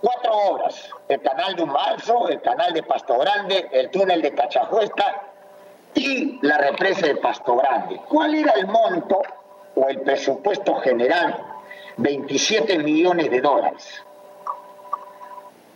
cuatro 0.00 0.32
obras, 0.32 0.90
el 1.08 1.20
canal 1.20 1.54
de 1.54 1.62
Humalzo, 1.62 2.28
el 2.28 2.40
canal 2.40 2.72
de 2.72 2.82
Pasto 2.82 3.18
Grande, 3.18 3.68
el 3.72 3.90
túnel 3.90 4.22
de 4.22 4.34
Cachajuesta 4.34 5.22
y 5.94 6.38
la 6.46 6.58
represa 6.58 7.06
de 7.06 7.16
Pasto 7.16 7.56
Grande. 7.56 8.00
¿Cuál 8.08 8.34
era 8.34 8.52
el 8.52 8.66
monto 8.66 9.22
o 9.74 9.88
el 9.88 10.00
presupuesto 10.00 10.76
general? 10.76 11.44
27 11.96 12.78
millones 12.78 13.30
de 13.30 13.40
dólares. 13.40 14.02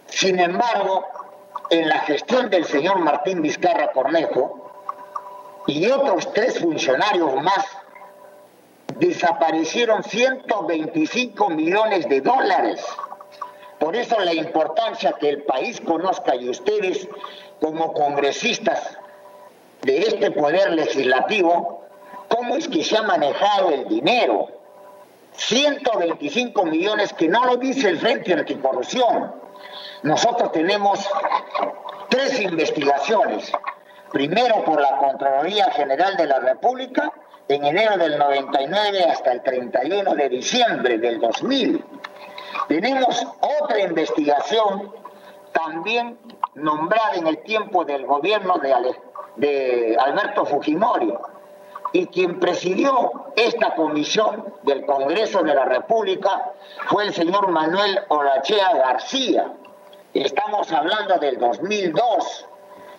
Sin 0.06 0.38
embargo, 0.38 1.04
en 1.70 1.88
la 1.88 1.98
gestión 2.00 2.48
del 2.48 2.64
señor 2.64 2.98
Martín 3.00 3.42
Vizcarra 3.42 3.92
Cornejo 3.92 4.70
y 5.66 5.90
otros 5.90 6.32
tres 6.32 6.60
funcionarios 6.60 7.34
más, 7.42 7.64
desaparecieron 8.96 10.04
125 10.04 11.50
millones 11.50 12.08
de 12.08 12.20
dólares 12.20 12.84
por 13.84 13.96
eso 13.96 14.18
la 14.18 14.32
importancia 14.32 15.12
que 15.20 15.28
el 15.28 15.42
país 15.42 15.78
conozca 15.78 16.34
y 16.34 16.48
ustedes 16.48 17.06
como 17.60 17.92
congresistas 17.92 18.96
de 19.82 19.98
este 19.98 20.30
poder 20.30 20.72
legislativo, 20.72 21.84
cómo 22.28 22.56
es 22.56 22.66
que 22.66 22.82
se 22.82 22.96
ha 22.96 23.02
manejado 23.02 23.72
el 23.72 23.86
dinero. 23.86 24.48
125 25.32 26.64
millones 26.64 27.12
que 27.12 27.28
no 27.28 27.44
lo 27.44 27.58
dice 27.58 27.90
el 27.90 27.98
Frente 27.98 28.32
Anticorrupción. 28.32 29.34
Nosotros 30.02 30.50
tenemos 30.52 31.06
tres 32.08 32.40
investigaciones. 32.40 33.52
Primero 34.10 34.64
por 34.64 34.80
la 34.80 34.96
Contraloría 34.96 35.70
General 35.72 36.16
de 36.16 36.26
la 36.26 36.38
República 36.38 37.12
en 37.48 37.66
enero 37.66 37.98
del 37.98 38.16
99 38.16 39.04
hasta 39.10 39.32
el 39.32 39.42
31 39.42 40.14
de 40.14 40.28
diciembre 40.30 40.96
del 40.96 41.20
2000 41.20 41.84
tenemos 42.68 43.26
otra 43.40 43.80
investigación 43.80 44.92
también 45.52 46.18
nombrada 46.54 47.14
en 47.14 47.26
el 47.26 47.38
tiempo 47.42 47.84
del 47.84 48.06
gobierno 48.06 48.58
de, 49.36 49.96
Alberto 49.98 50.44
Fujimori 50.46 51.12
y 51.92 52.06
quien 52.06 52.40
presidió 52.40 53.10
esta 53.36 53.74
comisión 53.74 54.52
del 54.62 54.84
Congreso 54.84 55.42
de 55.42 55.54
la 55.54 55.64
República 55.64 56.52
fue 56.86 57.04
el 57.04 57.14
señor 57.14 57.48
Manuel 57.48 58.00
Olachea 58.08 58.72
García. 58.74 59.52
Estamos 60.12 60.72
hablando 60.72 61.18
del 61.18 61.38
2002 61.38 62.46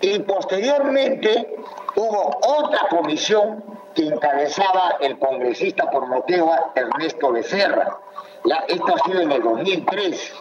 y 0.01 0.19
posteriormente 0.19 1.55
hubo 1.95 2.37
otra 2.41 2.87
comisión 2.89 3.63
que 3.95 4.03
encabezaba 4.03 4.97
el 4.99 5.17
congresista 5.17 5.89
por 5.89 6.07
Moquegua 6.07 6.73
Ernesto 6.75 7.31
Becerra 7.31 7.97
esto 8.67 8.95
ha 8.95 8.99
sido 8.99 9.21
en 9.21 9.31
el 9.31 9.43
2003. 9.43 10.33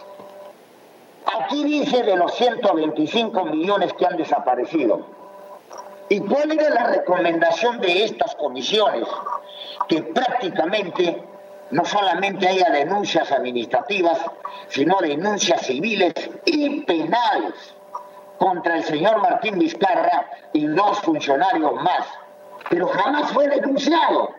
Aquí 1.39 1.63
dice 1.63 2.03
de 2.03 2.15
los 2.15 2.33
125 2.35 3.45
millones 3.45 3.93
que 3.93 4.05
han 4.05 4.17
desaparecido. 4.17 5.05
¿Y 6.09 6.19
cuál 6.19 6.51
era 6.51 6.69
la 6.69 6.83
recomendación 6.87 7.81
de 7.81 8.03
estas 8.03 8.35
comisiones? 8.35 9.07
Que 9.87 10.03
prácticamente 10.03 11.23
no 11.71 11.83
solamente 11.83 12.47
haya 12.47 12.69
denuncias 12.69 13.31
administrativas, 13.31 14.19
sino 14.67 14.99
denuncias 14.99 15.61
civiles 15.61 16.13
y 16.45 16.81
penales 16.81 17.73
contra 18.37 18.77
el 18.77 18.83
señor 18.83 19.17
Martín 19.17 19.57
Vizcarra 19.57 20.29
y 20.53 20.67
dos 20.67 20.99
funcionarios 20.99 21.73
más. 21.81 22.05
Pero 22.69 22.87
jamás 22.87 23.31
fue 23.31 23.47
denunciado. 23.47 24.31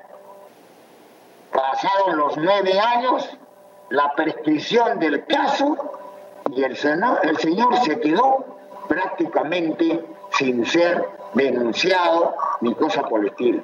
Pasados 1.53 2.15
los 2.15 2.37
nueve 2.37 2.79
años, 2.79 3.29
la 3.91 4.13
prescripción 4.15 4.99
del 4.99 5.25
caso 5.27 5.77
y 6.51 6.63
el, 6.63 6.77
el 7.23 7.39
señor 7.39 7.77
se 7.79 8.01
quedó 8.01 8.45
prácticamente 8.89 10.05
sin 10.33 10.65
ser 10.67 11.07
denunciado 11.35 12.35
ni 12.61 12.75
cosa 12.75 13.03
por 13.03 13.21
el 13.21 13.29
estilo. 13.29 13.63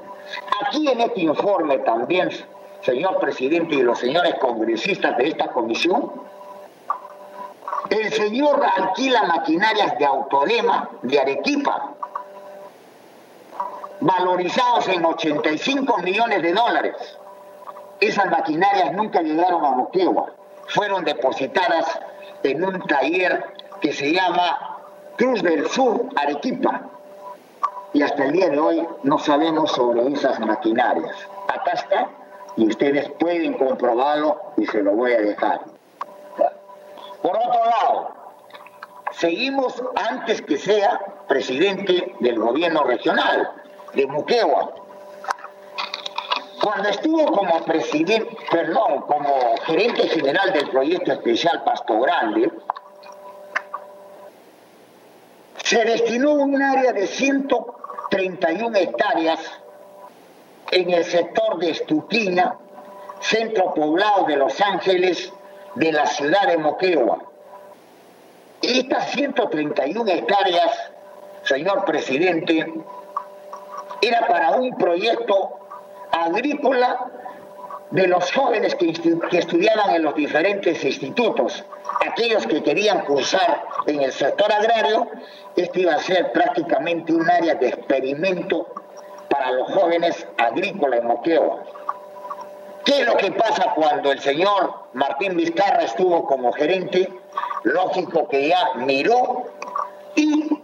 Aquí 0.65 0.89
en 0.89 1.01
este 1.01 1.21
informe 1.23 1.79
también, 1.79 2.31
señor 2.81 3.19
presidente 3.19 3.75
y 3.75 3.83
los 3.83 3.99
señores 3.99 4.35
congresistas 4.37 5.17
de 5.19 5.29
esta 5.29 5.49
comisión, 5.49 6.13
el 7.91 8.13
señor 8.13 8.65
alquila 8.77 9.25
maquinarias 9.25 9.99
de 9.99 10.05
Autodema 10.05 10.89
de 11.03 11.21
Arequipa, 11.21 11.95
valorizados 14.05 14.89
en 14.89 15.05
85 15.05 15.99
millones 15.99 16.43
de 16.43 16.53
dólares 16.53 17.19
esas 18.03 18.27
maquinarias 18.27 18.93
nunca 18.95 19.23
llegaron 19.23 19.65
a 19.65 19.71
Moquegua, 19.71 20.33
fueron 20.67 21.05
depositadas 21.05 22.01
en 22.43 22.65
un 22.65 22.81
taller 22.89 23.45
que 23.81 23.93
se 23.93 24.13
llama 24.13 24.79
Cruz 25.17 25.41
del 25.41 25.69
Sur, 25.69 26.07
Arequipa. 26.17 26.83
Y 27.93 28.03
hasta 28.03 28.25
el 28.25 28.33
día 28.33 28.49
de 28.49 28.59
hoy 28.59 28.85
no 29.05 29.21
sabemos 29.21 29.71
sobre 29.71 30.09
esas 30.09 30.41
maquinarias. 30.41 31.15
Acá 31.47 31.73
está, 31.75 32.09
y 32.57 32.67
ustedes 32.67 33.09
pueden 33.21 33.55
comprobarlo 33.55 34.41
y 34.57 34.67
se 34.67 34.83
lo 34.83 34.97
voy 34.97 35.13
a 35.13 35.21
dejar. 35.21 35.61
Por 37.23 37.37
otro 37.37 37.65
lado, 37.67 38.15
seguimos 39.13 39.81
antes 39.95 40.43
que 40.43 40.59
sea 40.59 41.01
presidente 41.29 42.17
del 42.19 42.41
gobierno 42.41 42.83
regional 42.83 43.62
de 43.95 44.07
Moquegua, 44.07 44.75
cuando 46.63 46.89
estuvo 46.89 47.27
como 47.33 47.65
presidente, 47.65 48.37
perdón, 48.51 49.03
como 49.03 49.57
gerente 49.67 50.09
general 50.09 50.53
del 50.53 50.69
proyecto 50.71 51.13
especial 51.13 51.65
Pasto 51.65 51.99
Grande, 52.01 52.51
se 55.65 55.85
destinó 55.85 56.35
un 56.35 56.63
área 56.63 56.93
de 56.93 57.07
131 57.07 58.77
hectáreas 58.77 59.41
en 60.71 60.91
el 60.91 61.05
sector 61.05 61.59
de 61.59 61.71
Estuquina, 61.71 62.57
centro 63.21 63.75
poblado 63.75 64.25
de 64.27 64.37
Los 64.37 64.61
Ángeles, 64.61 65.33
de 65.75 65.93
la 65.93 66.07
ciudad 66.07 66.47
de 66.47 66.59
Moquegua. 66.59 67.19
Estas 68.61 69.11
131 69.11 70.11
hectáreas, 70.11 70.93
señor 71.43 71.85
presidente, 71.85 72.73
era 74.03 74.27
para 74.27 74.51
un 74.51 74.77
proyecto 74.77 75.61
agrícola 76.11 77.07
de 77.93 78.09
los 78.09 78.33
jóvenes 78.33 78.75
que, 78.75 78.91
estudiaban 79.33 79.95
en 79.95 80.03
los 80.03 80.15
diferentes 80.15 80.83
institutos, 80.83 81.65
aquellos 82.07 82.47
que 82.47 82.63
querían 82.63 83.05
cursar 83.05 83.65
en 83.87 84.03
el 84.03 84.13
sector 84.13 84.51
agrario, 84.51 85.09
este 85.57 85.83
iba 85.83 85.95
a 85.95 85.99
ser 85.99 86.33
prácticamente 86.33 87.13
un 87.13 87.31
área 87.31 87.55
de 87.55 87.69
experimento 87.69 88.67
para 89.29 89.53
los 89.53 89.71
jóvenes 89.73 90.27
agrícolas 90.39 91.01
en 91.01 91.07
Moquegua. 91.07 91.63
¿Qué 92.85 93.03
es 93.03 93.07
lo 93.07 93.17
que 93.17 93.31
pasa 93.31 93.73
cuando 93.77 94.11
el 94.11 94.21
señor 94.21 94.75
Martín 94.95 95.37
Vizcarra 95.37 95.85
estuvo 95.85 96.25
como 96.27 96.53
gerente? 96.53 97.09
Lógico 97.63 98.27
que 98.29 98.49
ya 98.49 98.75
miró 98.75 99.45
y 100.17 100.62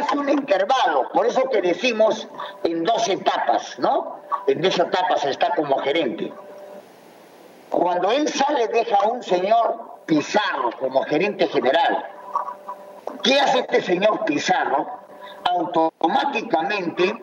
hace 0.00 0.18
un 0.18 0.28
intervalo, 0.28 1.08
por 1.12 1.26
eso 1.26 1.42
que 1.50 1.62
decimos 1.62 2.28
en 2.64 2.84
dos 2.84 3.08
etapas, 3.08 3.78
¿no? 3.78 4.20
En 4.46 4.60
dos 4.60 4.78
etapas 4.78 5.24
está 5.24 5.54
como 5.54 5.78
gerente. 5.78 6.32
Cuando 7.70 8.10
él 8.10 8.28
sale 8.28 8.68
deja 8.68 8.96
a 8.96 9.08
un 9.08 9.22
señor 9.22 9.90
Pizarro 10.06 10.72
como 10.80 11.04
gerente 11.04 11.46
general. 11.46 12.04
¿Qué 13.22 13.40
hace 13.40 13.60
este 13.60 13.80
señor 13.80 14.24
Pizarro? 14.24 14.84
Automáticamente 15.48 17.14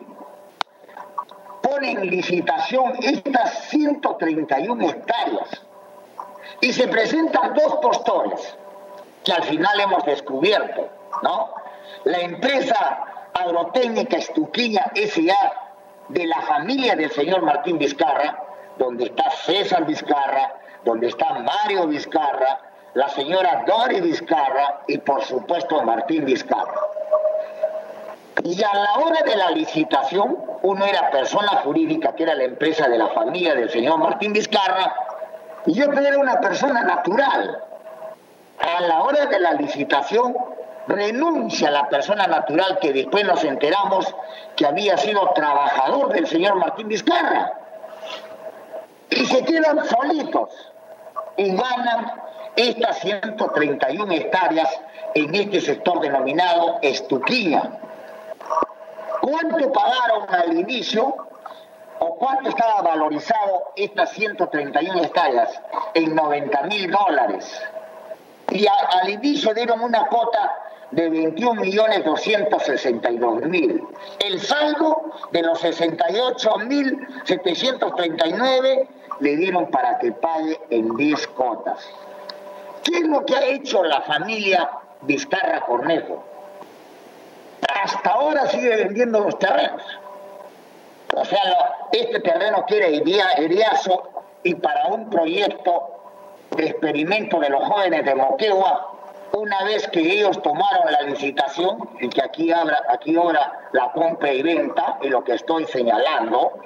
pone 1.62 1.90
en 1.90 2.06
licitación 2.08 2.94
estas 3.02 3.68
131 3.68 4.88
hectáreas 4.88 5.62
y 6.62 6.72
se 6.72 6.88
presentan 6.88 7.52
dos 7.52 7.76
postores 7.76 8.56
que 9.22 9.32
al 9.32 9.42
final 9.42 9.80
hemos 9.80 10.04
descubierto, 10.06 10.88
¿no? 11.22 11.50
La 12.04 12.20
empresa 12.20 13.30
agrotécnica 13.34 14.16
Estuquilla 14.16 14.90
S.A. 14.94 15.52
de 16.08 16.26
la 16.26 16.40
familia 16.42 16.94
del 16.96 17.10
señor 17.10 17.42
Martín 17.42 17.78
Vizcarra, 17.78 18.42
donde 18.78 19.04
está 19.04 19.30
César 19.30 19.84
Vizcarra, 19.84 20.54
donde 20.84 21.08
está 21.08 21.34
Mario 21.34 21.86
Vizcarra, 21.86 22.60
la 22.94 23.08
señora 23.08 23.64
Dori 23.66 24.00
Vizcarra 24.00 24.80
y 24.86 24.98
por 24.98 25.22
supuesto 25.24 25.82
Martín 25.82 26.24
Vizcarra. 26.24 26.80
Y 28.44 28.62
a 28.62 28.72
la 28.72 28.94
hora 28.98 29.22
de 29.22 29.36
la 29.36 29.50
licitación, 29.50 30.38
uno 30.62 30.86
era 30.86 31.10
persona 31.10 31.48
jurídica, 31.64 32.14
que 32.14 32.22
era 32.22 32.34
la 32.34 32.44
empresa 32.44 32.88
de 32.88 32.98
la 32.98 33.08
familia 33.08 33.54
del 33.54 33.68
señor 33.68 33.98
Martín 33.98 34.32
Vizcarra, 34.32 34.94
y 35.66 35.74
yo 35.74 35.84
era 35.84 36.18
una 36.18 36.40
persona 36.40 36.82
natural. 36.82 37.62
A 38.58 38.80
la 38.80 39.02
hora 39.02 39.26
de 39.26 39.40
la 39.40 39.52
licitación, 39.52 40.34
renuncia 40.88 41.70
la 41.70 41.88
persona 41.88 42.26
natural 42.26 42.78
que 42.80 42.92
después 42.92 43.24
nos 43.24 43.44
enteramos 43.44 44.12
que 44.56 44.66
había 44.66 44.96
sido 44.96 45.30
trabajador 45.34 46.12
del 46.12 46.26
señor 46.26 46.56
Martín 46.56 46.88
Vizcarra. 46.88 47.52
Y 49.10 49.26
se 49.26 49.44
quedan 49.44 49.84
solitos 49.84 50.50
y 51.36 51.54
ganan 51.54 52.12
estas 52.56 52.98
131 53.00 54.12
hectáreas 54.12 54.68
en 55.14 55.34
este 55.34 55.60
sector 55.60 56.00
denominado 56.00 56.78
Estuquía. 56.82 57.70
¿Cuánto 59.20 59.72
pagaron 59.72 60.26
al 60.30 60.58
inicio 60.58 61.14
o 61.98 62.14
cuánto 62.16 62.48
estaba 62.48 62.80
valorizado 62.82 63.72
estas 63.76 64.10
131 64.10 65.02
hectáreas? 65.02 65.60
En 65.94 66.14
90 66.14 66.62
mil 66.62 66.90
dólares. 66.90 67.62
Y 68.50 68.66
al 68.66 69.10
inicio 69.10 69.52
dieron 69.52 69.82
una 69.82 70.06
cuota 70.06 70.67
de 70.90 71.08
21 71.08 71.60
millones 71.60 72.04
262 72.04 73.42
mil. 73.42 73.82
El 74.18 74.40
saldo 74.40 75.12
de 75.32 75.42
los 75.42 75.60
68 75.60 76.56
mil 76.66 77.06
739 77.24 78.88
le 79.20 79.36
dieron 79.36 79.70
para 79.70 79.98
que 79.98 80.12
pague 80.12 80.58
en 80.70 80.96
10 80.96 81.26
cotas. 81.28 81.88
¿Qué 82.84 82.98
es 82.98 83.06
lo 83.06 83.24
que 83.26 83.36
ha 83.36 83.44
hecho 83.44 83.84
la 83.84 84.00
familia 84.02 84.70
Vizcarra 85.02 85.60
Cornejo? 85.60 86.24
Hasta 87.82 88.10
ahora 88.10 88.46
sigue 88.46 88.76
vendiendo 88.76 89.20
los 89.20 89.38
terrenos. 89.38 89.82
O 91.14 91.24
sea, 91.24 91.40
este 91.92 92.20
terreno 92.20 92.64
quiere 92.66 92.90
Iriazo 92.92 94.08
y 94.42 94.54
para 94.54 94.86
un 94.88 95.10
proyecto 95.10 95.98
de 96.56 96.66
experimento 96.66 97.40
de 97.40 97.50
los 97.50 97.64
jóvenes 97.64 98.04
de 98.04 98.14
Moquegua, 98.14 98.87
una 99.32 99.64
vez 99.64 99.86
que 99.88 100.00
ellos 100.00 100.40
tomaron 100.42 100.90
la 100.90 101.02
licitación, 101.02 101.90
y 102.00 102.08
que 102.08 102.22
aquí, 102.22 102.50
habla, 102.52 102.82
aquí 102.88 103.16
obra 103.16 103.68
la 103.72 103.92
compra 103.92 104.32
y 104.32 104.42
venta, 104.42 104.98
y 105.02 105.08
lo 105.08 105.24
que 105.24 105.34
estoy 105.34 105.64
señalando, 105.66 106.58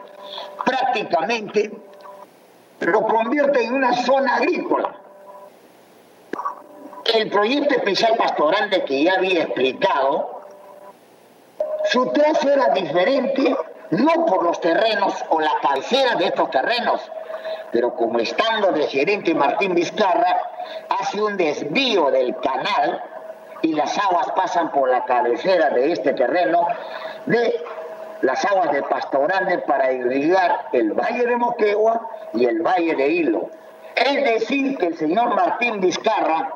prácticamente 0.64 1.72
lo 2.80 3.02
convierte 3.02 3.64
en 3.64 3.74
una 3.74 3.94
zona 3.94 4.36
agrícola. 4.36 4.94
El 7.14 7.30
proyecto 7.30 7.74
especial 7.74 8.16
pastoral 8.16 8.70
de 8.70 8.84
que 8.84 9.04
ya 9.04 9.14
había 9.14 9.42
explicado, 9.42 10.42
su 11.84 12.06
trazo 12.12 12.48
era 12.48 12.68
diferente, 12.68 13.56
no 13.90 14.26
por 14.26 14.44
los 14.44 14.60
terrenos 14.60 15.14
o 15.28 15.40
la 15.40 15.52
cabecera 15.60 16.14
de 16.14 16.26
estos 16.26 16.50
terrenos, 16.50 17.00
pero 17.72 17.94
como 17.94 18.18
estando 18.18 18.70
de 18.70 18.86
gerente 18.86 19.34
Martín 19.34 19.74
Vizcarra, 19.74 20.42
hace 20.90 21.20
un 21.20 21.36
desvío 21.36 22.10
del 22.10 22.36
canal 22.36 23.02
y 23.62 23.72
las 23.74 23.98
aguas 23.98 24.30
pasan 24.36 24.70
por 24.70 24.90
la 24.90 25.04
cabecera 25.04 25.70
de 25.70 25.92
este 25.92 26.12
terreno 26.12 26.68
de 27.26 27.64
las 28.20 28.44
aguas 28.44 28.70
de 28.72 28.82
Pastorande 28.82 29.58
para 29.58 29.90
irrigar 29.90 30.66
el 30.72 30.92
valle 30.92 31.26
de 31.26 31.36
Moquegua 31.36 32.08
y 32.34 32.44
el 32.44 32.62
valle 32.62 32.94
de 32.94 33.08
Hilo. 33.08 33.50
Es 33.96 34.24
decir, 34.24 34.76
que 34.78 34.86
el 34.86 34.96
señor 34.96 35.34
Martín 35.34 35.80
Vizcarra 35.80 36.52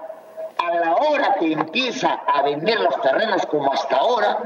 a 0.59 0.75
la 0.75 0.95
hora 0.97 1.35
que 1.39 1.53
empieza 1.53 2.21
a 2.27 2.43
vender 2.43 2.79
los 2.81 3.01
terrenos 3.01 3.45
como 3.47 3.73
hasta 3.73 3.97
ahora, 3.97 4.39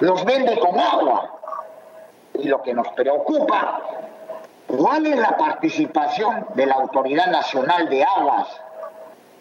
los 0.00 0.24
vende 0.24 0.58
con 0.58 0.78
agua. 0.78 1.30
Y 2.34 2.48
lo 2.48 2.62
que 2.62 2.74
nos 2.74 2.88
preocupa, 2.88 3.80
¿cuál 4.66 5.06
es 5.06 5.18
la 5.18 5.36
participación 5.36 6.46
de 6.54 6.66
la 6.66 6.74
Autoridad 6.74 7.26
Nacional 7.26 7.88
de 7.88 8.04
Aguas? 8.04 8.48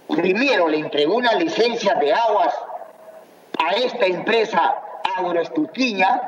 Primero 0.07 0.67
le 0.67 0.79
entregó 0.79 1.15
una 1.15 1.33
licencia 1.33 1.95
de 1.95 2.13
aguas 2.13 2.55
a 3.57 3.71
esta 3.71 4.05
empresa 4.05 4.75
agroestuquiña, 5.17 6.21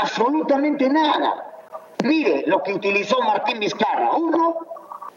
absolutamente 0.00 0.88
nada. 0.88 1.52
Mire 2.02 2.44
lo 2.46 2.62
que 2.62 2.74
utilizó 2.74 3.20
Martín 3.20 3.60
Vizcarra. 3.60 4.12
Uno, 4.16 4.56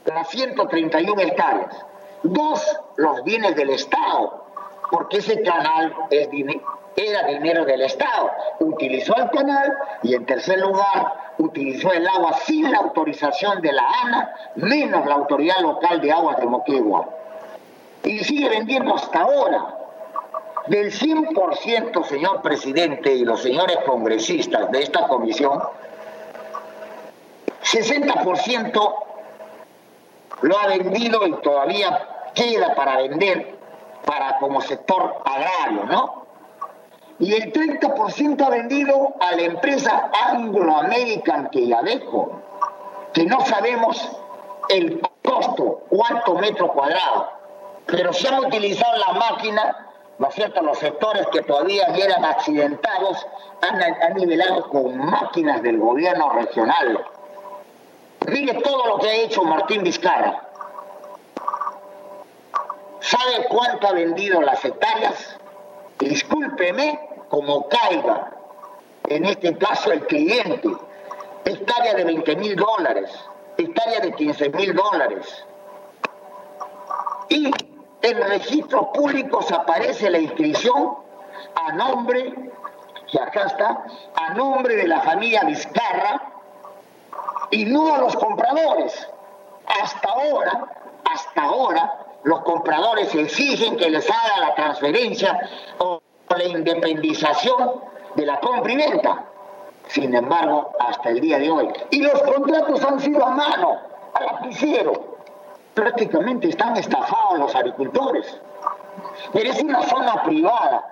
las 0.06 0.30
131 0.30 1.22
hectáreas. 1.22 1.86
Dos, 2.22 2.80
los 2.98 3.24
bienes 3.24 3.56
del 3.56 3.72
Estado, 3.72 4.46
porque 4.92 5.18
ese 5.18 5.42
canal 5.42 5.94
es 6.10 6.30
era 6.96 7.24
dinero 7.28 7.66
del 7.66 7.82
Estado. 7.82 8.32
Utilizó 8.60 9.16
el 9.16 9.30
canal 9.30 9.74
y 10.04 10.16
en 10.16 10.26
tercer 10.26 10.60
lugar 10.60 11.34
utilizó 11.38 11.92
el 11.92 12.08
agua 12.08 12.34
sin 12.46 12.72
la 12.72 12.80
autorización 12.80 13.62
de 13.62 13.74
la 13.74 13.84
ANA, 14.04 14.34
menos 14.56 15.06
la 15.06 15.16
autoridad 15.16 15.60
local 15.60 16.02
de 16.02 16.12
aguas 16.12 16.38
de 16.38 16.46
Moquegua. 16.46 17.10
Y 18.04 18.20
sigue 18.20 18.50
vendiendo 18.50 18.96
hasta 18.96 19.22
ahora. 19.22 19.80
Del 20.68 20.92
100%, 20.92 22.04
señor 22.06 22.42
presidente 22.42 23.14
y 23.14 23.24
los 23.24 23.42
señores 23.42 23.78
congresistas 23.86 24.72
de 24.72 24.82
esta 24.82 25.08
comisión, 25.08 25.62
60% 27.64 28.96
lo 30.42 30.58
ha 30.58 30.68
vendido 30.68 31.26
y 31.28 31.34
todavía 31.42 32.08
queda 32.34 32.74
para 32.74 32.98
vender 32.98 33.56
para 34.06 34.38
como 34.40 34.62
sector 34.62 35.22
agrario, 35.24 35.84
¿no? 35.86 36.25
Y 37.20 37.34
el 37.34 37.54
30% 37.54 38.46
ha 38.46 38.50
vendido 38.50 39.16
a 39.22 39.36
la 39.36 39.44
empresa 39.44 40.12
Anglo 40.28 40.78
American 40.78 41.50
que 41.50 41.68
ya 41.68 41.82
dejo, 41.82 42.42
que 43.14 43.26
no 43.26 43.40
sabemos 43.46 44.10
el 44.70 45.02
costo, 45.24 45.84
cuánto 45.90 46.36
metro 46.36 46.74
cuadrado, 46.74 47.32
pero 47.86 48.12
se 48.12 48.28
han 48.28 48.46
utilizado 48.46 48.98
la 48.98 49.14
máquina, 49.14 49.88
¿no 50.20 50.28
es 50.28 50.36
cierto?, 50.36 50.62
los 50.62 50.78
sectores 50.78 51.26
que 51.28 51.42
todavía 51.44 51.86
eran 51.96 52.26
accidentados, 52.26 53.26
han, 53.62 53.82
han 53.82 54.14
nivelado 54.16 54.70
con 54.70 54.98
máquinas 54.98 55.62
del 55.62 55.80
gobierno 55.80 56.30
regional. 56.32 57.06
Mire 58.28 58.56
todo 58.56 58.88
lo 58.88 59.00
que 59.00 59.08
ha 59.08 59.16
hecho 59.16 59.44
Martín 59.44 59.84
Vizcarra. 59.84 60.42
¿Sabe 63.00 63.46
cuánto 63.50 63.88
ha 63.88 63.92
vendido 63.92 64.42
las 64.42 64.66
hectáreas? 64.66 65.38
Discúlpeme 66.00 67.00
como 67.30 67.68
caiga, 67.70 68.32
en 69.08 69.26
este 69.26 69.58
caso 69.58 69.92
el 69.92 70.06
cliente, 70.08 70.70
hectárea 71.46 71.94
de 71.94 72.04
20 72.04 72.36
mil 72.36 72.56
dólares, 72.56 73.10
hectárea 73.58 74.00
de 74.00 74.14
15 74.14 74.50
mil 74.50 74.74
dólares. 74.74 75.46
Y 77.30 77.52
en 78.02 78.18
registros 78.30 78.88
públicos 78.94 79.52
aparece 79.52 80.10
la 80.10 80.20
inscripción 80.20 80.96
a 81.56 81.72
nombre, 81.74 82.34
que 83.12 83.20
acá 83.20 83.46
está, 83.46 83.84
a 84.16 84.34
nombre 84.34 84.76
de 84.76 84.88
la 84.88 85.02
familia 85.02 85.44
Vizcarra 85.44 86.22
y 87.52 87.66
no 87.66 87.94
a 87.94 88.00
los 88.00 88.16
compradores. 88.16 89.08
Hasta 89.82 90.10
ahora, 90.10 90.66
hasta 91.12 91.42
ahora, 91.42 92.05
los 92.26 92.42
compradores 92.42 93.14
exigen 93.14 93.78
que 93.78 93.90
les 93.90 94.10
haga 94.10 94.40
la 94.40 94.56
transferencia 94.56 95.40
o 95.78 96.02
la 96.36 96.44
independización 96.44 97.82
de 98.16 98.26
la 98.26 98.40
compra 98.40 98.74
y 98.74 98.78
venta. 98.78 99.26
Sin 99.88 100.14
embargo, 100.14 100.72
hasta 100.80 101.10
el 101.10 101.22
día 101.22 101.38
de 101.38 101.52
hoy. 101.52 101.72
Y 101.92 102.02
los 102.02 102.20
contratos 102.24 102.84
han 102.84 103.00
sido 103.00 103.24
a 103.24 103.30
mano, 103.30 103.80
a 104.12 104.24
lapicero. 104.24 105.18
Prácticamente 105.76 106.50
están 106.50 106.76
estafados 106.78 107.38
los 107.38 107.54
agricultores. 107.54 108.42
Es 109.34 109.62
una 109.62 109.84
zona 109.84 110.24
privada. 110.24 110.84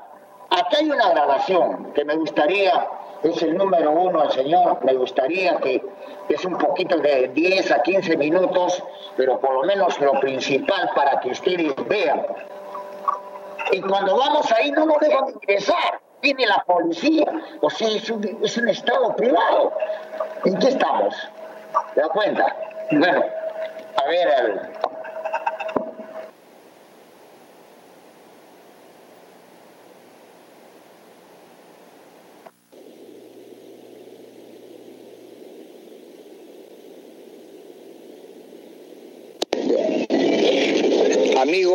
Acá 0.52 0.78
hay 0.78 0.92
una 0.92 1.10
grabación 1.10 1.94
que 1.94 2.06
me 2.06 2.16
gustaría, 2.16 2.88
es 3.24 3.42
el 3.42 3.58
número 3.58 3.92
uno, 3.92 4.30
señor, 4.32 4.84
me 4.84 4.94
gustaría 4.94 5.58
que 5.58 5.82
es 6.30 6.46
un 6.46 6.58
poquito 6.58 6.98
de 6.98 7.30
10 7.30 7.72
a 7.72 7.82
15 7.82 8.18
minutos, 8.18 8.84
pero 9.16 9.40
por 9.40 9.54
lo 9.54 9.64
menos 9.64 10.00
lo 10.02 10.20
principal 10.20 10.90
para 10.96 11.20
que 11.20 11.32
ustedes 11.32 11.74
vean. 11.88 12.26
Y 13.72 13.82
cuando 13.82 14.18
vamos 14.18 14.52
ahí 14.52 14.72
no 14.72 14.86
nos 14.86 15.00
dejan 15.00 15.30
ingresar, 15.30 16.02
viene 16.22 16.46
la 16.48 16.64
policía, 16.66 17.26
o 17.62 17.70
sea, 17.70 17.88
es 17.88 18.10
un, 18.10 18.40
es 18.42 18.58
un 18.58 18.68
estado 18.70 19.16
privado. 19.16 19.74
¿En 20.46 20.60
qué 20.60 20.68
estamos? 20.70 21.16
¿Te 21.94 22.02
das 22.02 22.10
cuenta? 22.10 22.56
Bueno, 22.92 23.24
a 23.96 24.08
ver, 24.08 24.28
el, 24.28 24.62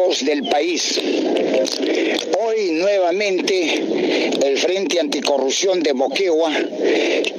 del 0.08 0.48
país. 0.48 0.98
Hoy 2.40 2.70
nuevamente 2.72 3.74
el 4.42 4.56
Frente 4.56 5.00
Anticorrupción 5.00 5.82
de 5.82 5.92
Moquegua 5.92 6.50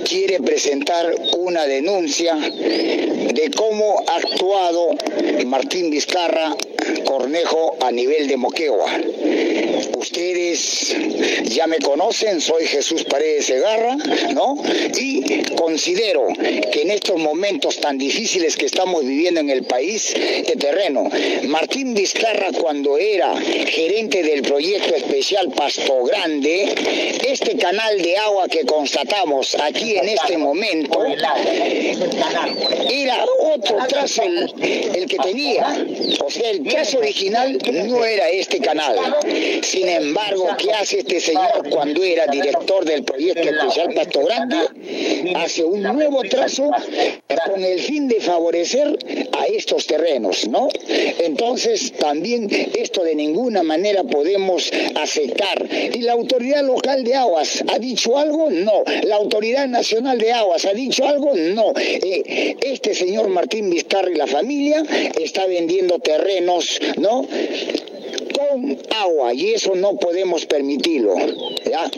quiere 0.07 0.39
presentar 0.39 1.15
una 1.39 1.65
denuncia 1.65 2.35
de 2.35 3.51
cómo 3.55 4.03
ha 4.07 4.17
actuado 4.17 4.91
Martín 5.47 5.89
Vizcarra 5.89 6.55
Cornejo 7.05 7.75
a 7.81 7.91
nivel 7.91 8.27
de 8.27 8.37
Moquegua. 8.37 8.91
Ustedes 10.11 10.95
ya 11.43 11.67
me 11.67 11.77
conocen, 11.77 12.41
soy 12.41 12.65
Jesús 12.65 13.03
Paredes 13.03 13.45
Segarra, 13.45 13.95
¿no? 14.33 14.57
Y 14.97 15.43
considero 15.55 16.25
que 16.71 16.81
en 16.81 16.89
estos 16.89 17.19
momentos 17.19 17.77
tan 17.77 17.99
difíciles 17.99 18.57
que 18.57 18.65
estamos 18.65 19.05
viviendo 19.05 19.39
en 19.39 19.51
el 19.51 19.65
país 19.65 20.15
de 20.15 20.55
terreno, 20.57 21.07
Martín 21.43 21.93
Vizcarra 21.93 22.47
cuando 22.59 22.97
era 22.97 23.39
gerente 23.39 24.23
del 24.23 24.41
proyecto 24.41 24.95
especial 24.95 25.51
Pasto 25.51 26.03
Grande, 26.05 26.73
este 27.27 27.55
canal 27.57 28.01
de 28.01 28.17
agua 28.17 28.47
que 28.47 28.65
constatamos 28.65 29.55
aquí 29.61 29.95
en 29.95 30.09
este 30.09 30.39
momento 30.39 31.05
era 31.05 31.35
otro 33.63 33.99
el, 34.23 35.05
que 35.07 35.17
tenía. 35.17 35.85
O 36.25 36.29
sea, 36.29 36.49
el 36.51 36.63
caso 36.63 36.99
original 36.99 37.57
no 37.87 38.05
era 38.05 38.29
este 38.29 38.59
canal. 38.59 38.97
Sin 39.63 39.87
embargo, 39.87 40.47
¿qué 40.57 40.71
hace 40.73 40.99
este 40.99 41.19
señor 41.19 41.69
cuando 41.69 42.03
era 42.03 42.27
director 42.27 42.85
del 42.85 43.03
proyecto 43.03 43.41
especial 43.41 43.93
Pasto 43.93 44.21
Grande? 44.25 44.57
Hace 45.35 45.63
un 45.63 45.83
nuevo 45.83 46.21
trazo 46.23 46.69
con 47.45 47.63
el 47.63 47.79
fin 47.79 48.07
de 48.07 48.19
favorecer 48.21 48.97
estos 49.55 49.87
terrenos, 49.87 50.47
¿no? 50.47 50.69
Entonces, 51.19 51.93
también 51.93 52.47
esto 52.77 53.03
de 53.03 53.15
ninguna 53.15 53.63
manera 53.63 54.03
podemos 54.03 54.71
aceptar. 54.95 55.67
¿Y 55.93 56.01
la 56.01 56.13
autoridad 56.13 56.63
local 56.63 57.03
de 57.03 57.15
aguas 57.15 57.63
ha 57.67 57.79
dicho 57.79 58.17
algo? 58.17 58.49
No. 58.49 58.83
¿La 59.03 59.15
autoridad 59.15 59.67
nacional 59.67 60.17
de 60.17 60.31
aguas 60.31 60.65
ha 60.65 60.73
dicho 60.73 61.05
algo? 61.05 61.33
No. 61.35 61.73
Eh, 61.77 62.55
este 62.61 62.93
señor 62.93 63.27
Martín 63.29 63.69
Vizcarra 63.69 64.09
y 64.11 64.15
la 64.15 64.27
familia 64.27 64.83
está 65.19 65.45
vendiendo 65.45 65.99
terrenos, 65.99 66.79
¿no? 66.97 67.27
Con 68.37 68.77
agua 68.95 69.33
y 69.33 69.53
eso 69.53 69.75
no 69.75 69.95
podemos 69.97 70.45
permitirlo. 70.45 71.15
¿ya? 71.69 71.89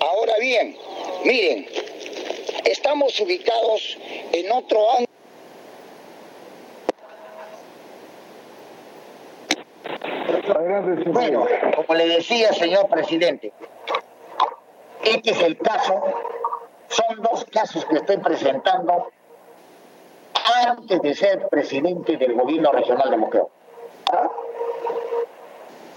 Ahora 0.00 0.34
bien, 0.40 0.76
miren, 1.24 1.66
estamos 2.64 3.18
ubicados 3.20 3.96
en 4.32 4.50
otro 4.52 4.90
ángulo. 4.90 5.05
Bueno, 11.06 11.46
como 11.74 11.94
le 11.94 12.08
decía, 12.08 12.52
señor 12.52 12.88
presidente, 12.88 13.52
este 15.04 15.30
es 15.30 15.42
el 15.42 15.56
caso, 15.58 16.02
son 16.88 17.22
dos 17.22 17.44
casos 17.46 17.84
que 17.86 17.96
estoy 17.96 18.18
presentando 18.18 19.08
antes 20.66 21.00
de 21.00 21.14
ser 21.14 21.48
presidente 21.48 22.16
del 22.16 22.34
gobierno 22.34 22.72
regional 22.72 23.10
de 23.10 23.16
Moqueo. 23.16 23.50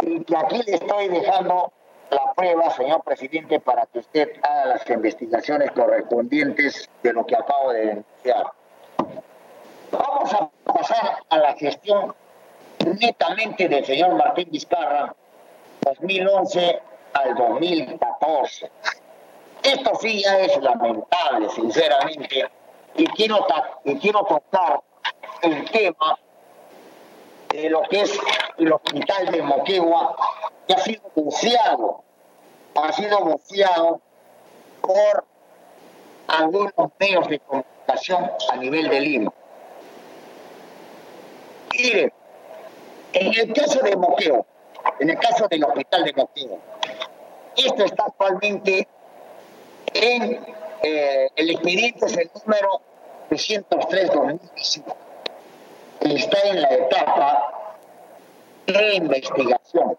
Y 0.01 0.23
que 0.23 0.37
aquí 0.37 0.61
le 0.65 0.75
estoy 0.75 1.09
dejando 1.09 1.71
la 2.09 2.33
prueba, 2.33 2.69
señor 2.71 3.03
presidente, 3.03 3.59
para 3.59 3.85
que 3.85 3.99
usted 3.99 4.31
haga 4.41 4.65
las 4.65 4.89
investigaciones 4.89 5.71
correspondientes 5.71 6.89
de 7.03 7.13
lo 7.13 7.25
que 7.25 7.35
acabo 7.35 7.71
de 7.73 7.85
denunciar. 7.85 8.45
Vamos 9.91 10.33
a 10.33 10.49
pasar 10.71 11.17
a 11.29 11.37
la 11.37 11.53
gestión 11.55 12.15
netamente 12.85 13.67
del 13.67 13.85
señor 13.85 14.15
Martín 14.15 14.49
Vizcarra, 14.51 15.15
2011 15.81 16.79
al 17.13 17.35
2014. 17.35 18.71
Esto 19.63 19.91
sí 19.99 20.21
ya 20.23 20.39
es 20.39 20.57
lamentable, 20.61 21.49
sinceramente, 21.49 22.49
y 22.95 23.05
quiero, 23.07 23.45
y 23.83 23.97
quiero 23.99 24.23
tocar 24.23 24.81
el 25.41 25.69
tema 25.69 26.17
de 27.49 27.69
lo 27.69 27.81
que 27.83 28.01
es 28.01 28.19
el 28.57 28.71
hospital 28.71 29.31
de 29.31 29.41
Moquegua, 29.41 30.15
que 30.67 30.73
ha 30.73 30.77
sido 30.79 31.01
buceado, 31.15 32.03
ha 32.75 32.91
sido 32.93 33.19
buceado 33.19 34.01
por 34.81 35.25
algunos 36.27 36.73
medios 36.99 37.27
de 37.27 37.39
comunicación 37.39 38.31
a 38.51 38.55
nivel 38.55 38.89
de 38.89 39.01
Lima. 39.01 39.33
Miren, 41.73 42.13
en 43.13 43.33
el 43.33 43.53
caso 43.53 43.79
de 43.79 43.95
Moqueo, 43.95 44.45
en 44.99 45.09
el 45.09 45.17
caso 45.17 45.47
del 45.47 45.63
hospital 45.63 46.03
de 46.03 46.13
Moqueo, 46.13 46.59
esto 47.55 47.83
está 47.83 48.05
actualmente 48.05 48.87
en 49.93 50.39
eh, 50.83 51.29
el 51.35 51.49
expediente, 51.49 52.05
es 52.05 52.17
el 52.17 52.29
número 52.45 52.81
303-2017. 53.29 54.95
Está 56.01 56.39
en 56.47 56.61
la 56.61 56.69
etapa 56.69 57.75
de 58.65 58.95
investigación, 58.95 59.97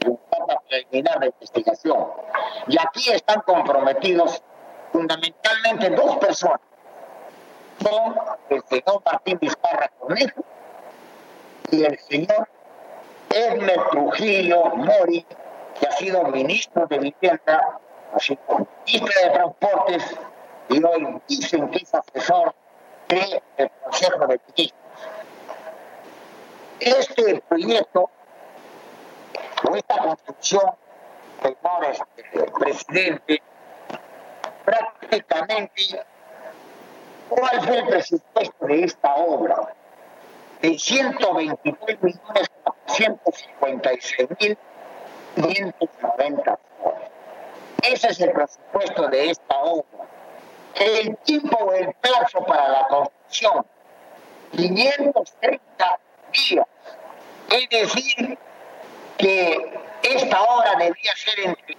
etapa 0.00 0.62
preliminar 0.68 1.20
de 1.20 1.26
investigación. 1.26 2.06
Y 2.66 2.76
aquí 2.78 3.10
están 3.10 3.40
comprometidos 3.42 4.42
fundamentalmente 4.92 5.90
dos 5.90 6.16
personas. 6.18 6.60
Son 7.82 8.14
el 8.50 8.62
señor 8.64 9.02
Martín 9.04 9.38
Vizcarra 9.40 9.90
Cornejo 9.98 10.44
y 11.70 11.84
el 11.84 11.98
señor 11.98 12.48
Edmer 13.30 13.80
Trujillo 13.90 14.64
Mori, 14.74 15.26
que 15.78 15.86
ha 15.86 15.92
sido 15.92 16.22
ministro 16.24 16.86
de 16.86 16.98
Vivienda, 16.98 17.78
así 18.14 18.36
como 18.46 18.66
ministro 18.86 19.22
de 19.22 19.30
Transportes, 19.30 20.16
y 20.70 20.82
hoy 20.82 21.20
dicen 21.28 21.68
que 21.70 21.78
es 21.78 21.94
asesor 21.94 22.54
del 23.08 23.70
Consejo 23.84 24.26
de 24.26 24.40
Ministros. 24.56 24.80
Este 26.80 27.42
proyecto, 27.48 28.10
o 29.68 29.76
esta 29.76 29.98
construcción, 29.98 30.70
señor 31.42 32.52
presidente, 32.58 33.42
prácticamente, 34.64 36.02
¿cuál 37.28 37.60
fue 37.62 37.78
el 37.78 37.86
presupuesto 37.88 38.66
de 38.66 38.84
esta 38.84 39.14
obra? 39.16 39.74
De 40.60 40.78
123 40.78 42.02
millones 42.02 42.48
456 42.86 44.28
mil 44.40 44.58
590 45.36 46.58
Ese 47.82 48.08
es 48.08 48.20
el 48.20 48.32
presupuesto 48.32 49.08
de 49.08 49.30
esta 49.30 49.56
obra. 49.60 49.84
El 50.74 51.16
tiempo 51.18 51.56
o 51.56 51.72
el 51.72 51.92
plazo 51.94 52.44
para 52.46 52.68
la 52.68 52.86
construcción, 52.88 53.66
530 54.52 56.00
días. 56.32 56.66
Es 57.50 57.68
decir, 57.68 58.38
que 59.16 59.80
esta 60.02 60.42
obra 60.42 60.76
debía 60.78 61.12
ser 61.16 61.40
entre 61.40 61.76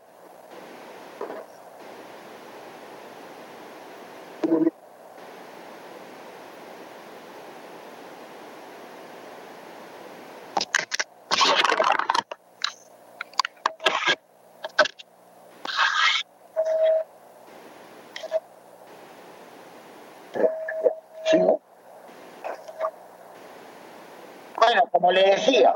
Bueno, 24.59 24.83
como 24.91 25.06
le 25.17 25.31
decía, 25.31 25.75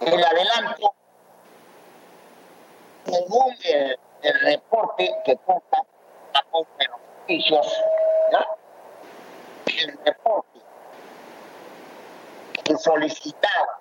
el 0.00 0.24
adelanto, 0.24 0.94
según 3.04 3.54
el, 3.62 3.98
reporte 4.40 5.14
que 5.24 5.32
la 5.32 6.42
compra 6.50 6.78
de 6.78 6.86
los 6.86 7.00
servicios, 7.26 7.82
el 9.66 9.98
reporte 10.04 10.58
que 12.64 12.76
solicitaba 12.78 13.78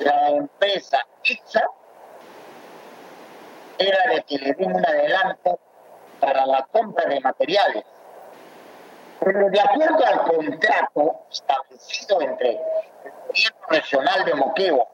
la 0.00 0.30
empresa 0.30 0.98
ITSA 1.22 1.64
era 3.78 4.14
de 4.14 4.22
que 4.24 4.38
le 4.38 4.52
den 4.52 4.74
un 4.74 4.84
adelanto 4.84 5.58
para 6.20 6.44
la 6.44 6.66
compra 6.72 7.06
de 7.06 7.20
materiales 7.20 7.84
pero 9.24 9.48
de 9.48 9.60
acuerdo 9.60 10.04
al 10.06 10.22
contrato 10.22 11.26
establecido 11.30 12.20
entre 12.20 12.50
el 12.50 12.58
gobierno 13.26 13.66
regional 13.70 14.24
de 14.24 14.34
Moquegua 14.34 14.86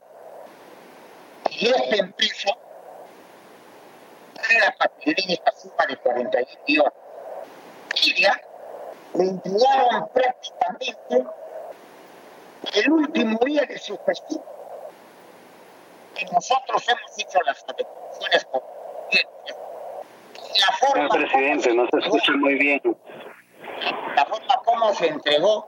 y 1.49 1.67
esta 1.67 1.95
empresa, 1.97 2.49
que 5.03 5.11
esta 5.11 5.51
suma 5.51 5.85
de 5.87 5.97
41 5.97 6.47
millones. 6.67 6.93
Siria 7.93 8.41
le 9.15 9.23
entregaron 9.23 10.07
prácticamente 10.13 11.25
el 12.73 12.91
último 12.91 13.39
día 13.45 13.63
de 13.63 13.77
su 13.77 13.97
gestión. 14.05 14.41
Y 16.17 16.25
nosotros 16.33 16.87
hemos 16.87 17.19
hecho 17.19 17.39
las 17.45 17.63
adecuaciones 17.67 18.45
con 18.45 18.61
la 20.59 20.77
forma. 20.77 21.09
Señor 21.09 21.09
presidente, 21.09 21.73
no 21.73 21.87
se 21.89 21.97
escucha 21.99 22.31
muy 22.33 22.55
bien 22.55 22.81
la 22.83 23.30
se 24.93 25.07
entregó. 25.07 25.65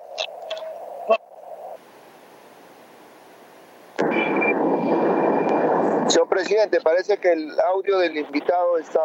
Señor 6.07 6.27
presidente, 6.27 6.81
parece 6.81 7.17
que 7.17 7.31
el 7.31 7.59
audio 7.59 7.97
del 7.99 8.17
invitado 8.17 8.77
está... 8.77 9.01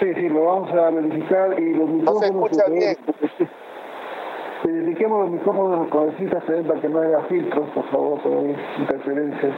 Sí, 0.00 0.14
sí, 0.14 0.28
lo 0.28 0.44
vamos 0.44 0.72
a 0.72 0.90
verificar 0.90 1.60
y 1.60 1.74
los 1.74 1.88
micrófonos... 1.88 2.30
No 2.32 2.48
se 2.48 2.56
escucha 2.56 2.70
bien. 2.70 2.96
Verifiquemos 4.64 5.20
los 5.22 5.30
micrófonos 5.30 5.88
con 5.88 6.16
cinta 6.16 6.40
para 6.40 6.80
que 6.80 6.88
no 6.88 7.00
haya 7.00 7.20
filtros, 7.22 7.68
por 7.70 7.90
favor, 7.90 8.22
por 8.22 8.44
interferencias. 8.78 9.54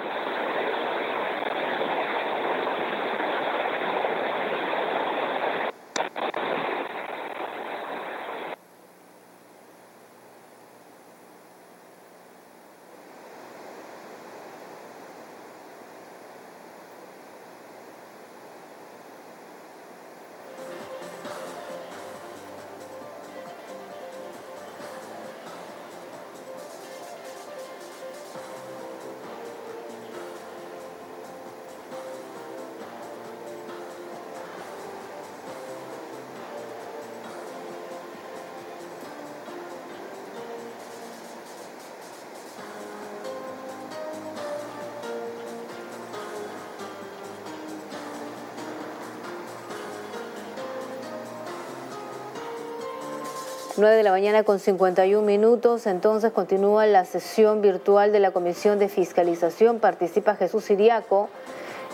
9 53.81 53.97
de 53.97 54.03
la 54.03 54.11
mañana 54.11 54.43
con 54.45 54.61
51 54.61 55.27
minutos. 55.27 55.87
Entonces 55.87 56.33
continúa 56.33 56.85
la 56.87 57.07
sesión 57.07 57.63
virtual 57.63 58.13
de 58.13 58.21
la 58.21 58.31
Comisión 58.31 58.79
de 58.79 58.89
Fiscalización. 58.89 59.81
Participa 59.81 60.37
Jesús 60.37 60.65
Siriaco, 60.65 61.31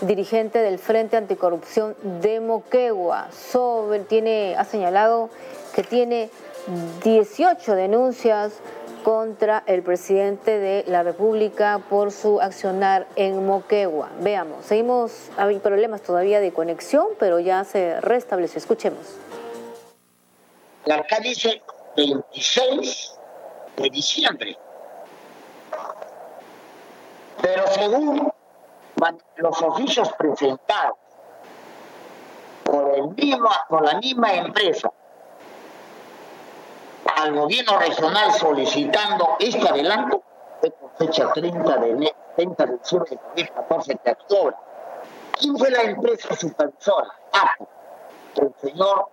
dirigente 0.01 0.59
del 0.59 0.79
Frente 0.79 1.15
Anticorrupción 1.15 1.95
de 2.21 2.41
Moquegua. 2.41 3.29
Sobre, 3.31 4.01
tiene, 4.01 4.55
ha 4.57 4.65
señalado 4.65 5.29
que 5.73 5.83
tiene 5.83 6.29
18 7.05 7.75
denuncias 7.75 8.53
contra 9.03 9.63
el 9.67 9.81
presidente 9.81 10.59
de 10.59 10.83
la 10.87 11.03
República 11.03 11.81
por 11.89 12.11
su 12.11 12.41
accionar 12.41 13.07
en 13.15 13.45
Moquegua. 13.45 14.09
Veamos, 14.19 14.65
seguimos, 14.65 15.29
hay 15.37 15.59
problemas 15.59 16.01
todavía 16.01 16.41
de 16.41 16.51
conexión, 16.51 17.07
pero 17.17 17.39
ya 17.39 17.63
se 17.63 18.01
restableció. 18.01 18.57
Escuchemos. 18.57 19.15
La 20.83 21.05
dice 21.21 21.61
26 21.97 23.19
de 23.75 23.89
diciembre. 23.89 24.57
Pero 27.41 27.67
según 27.67 28.31
los 29.37 29.61
oficios 29.61 30.11
presentados 30.13 30.97
por, 32.63 32.95
el 32.95 33.09
mismo, 33.09 33.49
por 33.67 33.85
la 33.85 33.99
misma 33.99 34.31
empresa 34.33 34.91
al 37.15 37.33
gobierno 37.33 37.79
regional 37.79 38.31
solicitando 38.33 39.37
este 39.39 39.67
adelanto, 39.67 40.21
de 40.61 40.73
fecha 40.97 41.31
30 41.33 41.77
de, 41.77 42.13
30 42.35 42.65
de 42.65 42.77
diciembre 42.77 43.09
de 43.11 43.19
2014 43.35 43.99
de 44.03 44.11
octubre. 44.11 44.55
¿Quién 45.39 45.57
fue 45.57 45.71
la 45.71 45.81
empresa 45.83 46.35
supervisora? 46.35 47.09
Ah, 47.33 47.53
el 48.35 48.53
señor 48.61 49.09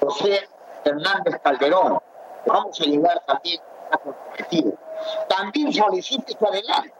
José 0.00 0.48
Hernández 0.84 1.40
Calderón. 1.42 1.98
Vamos 2.46 2.80
a 2.80 2.84
llegar 2.84 3.22
también 3.26 3.60
a 3.90 4.00
objetivo. 4.08 4.74
También 5.28 5.72
solicite 5.72 6.36
su 6.38 6.46
adelanto. 6.46 6.94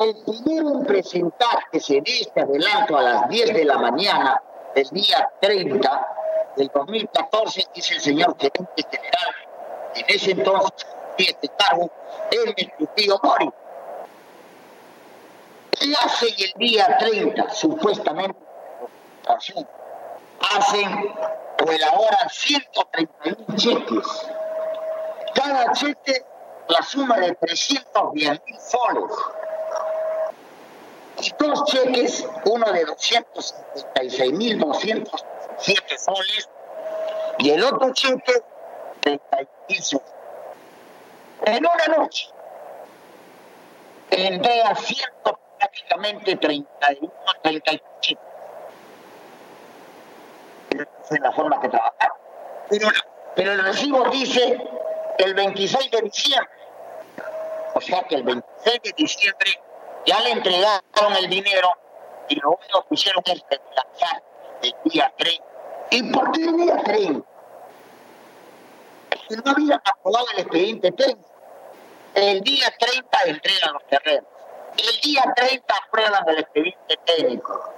El 0.00 0.16
primero 0.24 0.70
en 0.70 0.84
presentar 0.84 1.70
que 1.70 1.78
este 1.78 2.40
adelanto 2.40 2.98
a 2.98 3.02
las 3.02 3.28
10 3.28 3.54
de 3.54 3.64
la 3.64 3.78
mañana 3.78 4.42
del 4.74 4.88
día 4.90 5.30
30 5.40 6.06
del 6.56 6.70
2014 6.74 7.66
es 7.74 7.90
el 7.92 8.00
señor 8.00 8.36
gerente 8.38 8.82
general, 8.90 9.34
en 9.94 10.04
ese 10.08 10.32
entonces, 10.32 10.86
este 11.16 11.48
cargo, 11.56 11.90
el 12.30 12.54
tío 12.94 13.20
Mori. 13.22 13.50
¿Qué 15.70 15.94
hace 16.02 16.26
el 16.26 16.52
día 16.58 16.96
30, 16.98 17.50
supuestamente, 17.50 18.38
hacen 19.28 19.66
o 21.66 21.72
elaboran 21.72 22.28
131 22.30 23.56
cheques 23.56 24.26
cada 25.36 25.72
cheque 25.72 26.24
la 26.68 26.82
suma 26.82 27.18
de 27.18 27.34
310 27.34 28.40
mil 28.46 28.60
soles. 28.60 29.12
Y 31.18 31.32
dos 31.38 31.64
cheques, 31.66 32.26
uno 32.44 32.72
de 32.72 32.84
256 32.84 34.32
mil 34.32 34.58
207 34.58 35.98
soles 35.98 36.48
y 37.38 37.50
el 37.50 37.64
otro 37.64 37.92
cheque 37.92 38.42
36 39.00 40.00
En 41.44 41.64
una 41.66 41.96
noche 41.98 42.28
a 44.64 44.74
ciento 44.74 45.38
prácticamente 45.58 46.36
31, 46.36 47.12
32 47.42 47.80
cheques. 48.00 48.25
Es 51.10 51.20
la 51.20 51.32
forma 51.32 51.60
que 51.60 51.68
trabajar. 51.68 52.12
Pero, 52.68 53.52
el 53.52 53.62
recibo 53.62 54.08
dice 54.10 54.58
el 55.18 55.34
26 55.34 55.90
de 55.90 56.02
diciembre. 56.02 56.50
O 57.74 57.80
sea 57.80 58.02
que 58.04 58.16
el 58.16 58.22
26 58.22 58.82
de 58.82 58.92
diciembre 58.96 59.60
ya 60.06 60.20
le 60.20 60.30
entregaron 60.30 61.16
el 61.18 61.28
dinero 61.28 61.70
y 62.28 62.36
lo 62.36 62.50
único 62.50 62.86
que 62.88 62.94
hicieron 62.94 63.22
es 63.26 63.44
lanzar 63.50 64.22
el 64.62 64.74
día 64.84 65.12
30. 65.16 65.44
¿Y 65.90 66.02
por 66.12 66.32
qué 66.32 66.44
el 66.44 66.56
día 66.56 66.76
30? 66.82 67.28
Porque 69.10 69.36
no 69.44 69.50
habían 69.50 69.82
aprobado 69.84 70.26
el 70.34 70.40
expediente 70.40 70.92
técnico. 70.92 71.30
El 72.14 72.40
día 72.40 72.74
30 72.78 73.22
entregan 73.26 73.72
los 73.74 73.86
terrenos. 73.86 74.30
El 74.78 75.00
día 75.00 75.22
30 75.34 75.74
aprueban 75.86 76.28
el 76.28 76.38
expediente 76.38 76.98
técnico. 77.04 77.72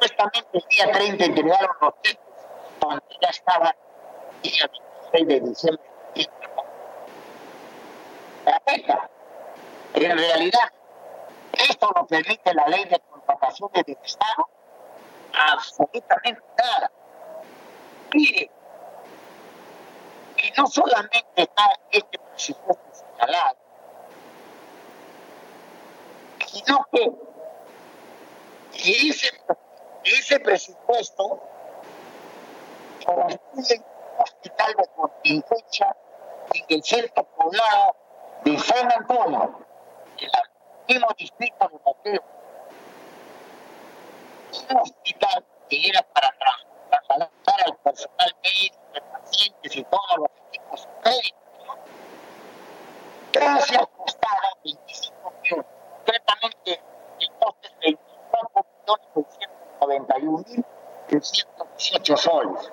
Y 0.00 0.06
supuestamente 0.06 0.48
el 0.54 0.64
día 0.68 0.92
30 0.92 1.24
entregaron 1.24 1.76
los 1.80 1.94
textos 2.02 2.34
cuando 2.80 3.04
ya 3.20 3.28
estaba 3.28 3.76
el 4.42 4.50
día 4.50 4.70
26 5.12 5.28
de 5.28 5.40
diciembre. 5.40 5.90
En 9.94 10.16
realidad, 10.16 10.72
esto 11.52 11.90
lo 11.94 12.06
permite 12.06 12.54
la 12.54 12.66
ley 12.68 12.84
de 12.84 12.98
contrataciones 13.00 13.84
del 13.84 13.98
Estado, 14.02 14.48
absolutamente 15.34 16.42
nada. 16.56 16.90
Mire, 18.14 18.50
y 20.38 20.50
no 20.56 20.66
solamente 20.66 21.26
está 21.36 21.64
este 21.90 22.18
presupuesto 22.18 22.82
señalado, 22.94 23.56
sino 26.46 26.86
que 26.90 27.10
ese, 28.72 29.30
ese 30.04 30.40
presupuesto 30.40 31.40
construye 33.04 33.78
un 33.78 34.22
hospital 34.22 34.74
de 34.76 34.88
contingencia 34.96 35.96
en 36.54 36.64
el 36.68 36.82
centro 36.82 37.24
poblado 37.24 37.96
de 38.44 38.58
San 38.58 38.90
Antonio, 38.92 39.60
en 40.18 40.28
el 40.28 40.94
mismo 40.94 41.08
distrito 41.18 41.68
de 41.68 41.80
Mateo, 41.84 42.22
un 44.70 44.76
hospital 44.78 45.44
que 45.68 45.88
era 45.88 46.02
para 46.02 46.34
trasladar 46.88 47.30
al 47.66 47.76
personal 47.78 48.36
médico, 48.42 48.78
de 48.94 49.00
pacientes 49.00 49.76
y 49.76 49.84
todos 49.84 50.16
los 50.16 50.30
equipos 50.48 50.88
médicos, 51.04 51.78
casi 53.32 53.74
ha 53.76 53.86
costado 53.86 54.58
25 54.64 55.32
millones, 55.42 55.66
concretamente 55.96 56.82
el 57.20 57.30
coste 57.38 57.68
es 57.68 57.80
24 57.82 58.66
millones 58.86 59.49
691 59.80 62.16
soles, 62.16 62.70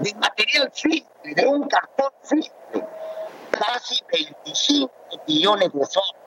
de 0.00 0.14
material 0.14 0.70
simple, 0.72 1.34
de 1.34 1.46
un 1.46 1.68
cartón 1.68 2.10
simple, 2.22 2.84
casi 3.50 4.02
25 4.12 4.90
millones 5.26 5.72
de 5.72 5.86
soles. 5.86 6.22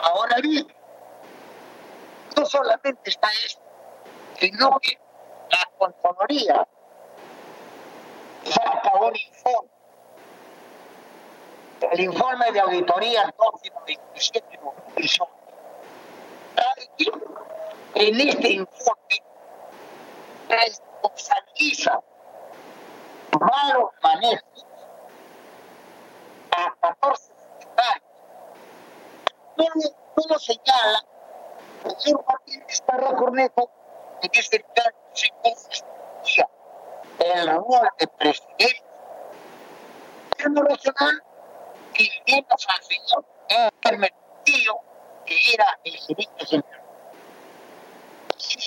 Ahora 0.00 0.36
bien, 0.42 0.66
no 2.36 2.46
solamente 2.46 3.10
está 3.10 3.28
esto, 3.46 3.62
sino 4.38 4.78
que 4.80 4.98
la 5.50 5.70
Contraloría 5.78 6.66
saca 8.44 8.92
un 9.00 9.16
informe. 9.16 9.70
El 11.92 12.00
informe 12.00 12.52
de 12.52 12.60
auditoría 12.60 13.24
1227 13.24 14.60
En 17.94 18.20
este 18.20 18.52
informe 18.52 19.22
responsabiliza 20.48 22.00
malos 23.38 23.90
manejos 24.02 24.66
a 26.52 26.74
14 26.80 27.32
secretarios. 27.58 28.12
Todo, 30.16 30.38
señala 30.38 31.04
que 31.82 31.88
el 31.88 32.00
señor 32.00 32.24
Martínez 32.26 32.80
Parra 32.86 33.16
Cornejo 33.16 33.70
en 34.22 34.30
este 34.32 34.64
plan 34.74 34.94
se 35.12 35.28
consistía 35.42 36.48
el 37.18 37.48
rol 37.48 37.90
de 37.98 38.08
presidente 38.08 38.84
del 40.38 40.66
regional 40.66 41.22
y 41.98 42.10
menos 42.26 42.66
al 42.68 42.82
señor 42.82 43.24
Hermetillo, 43.82 44.74
que 45.26 45.36
era 45.52 45.78
el 45.84 45.96
gerente 45.96 46.46
central. 46.46 46.81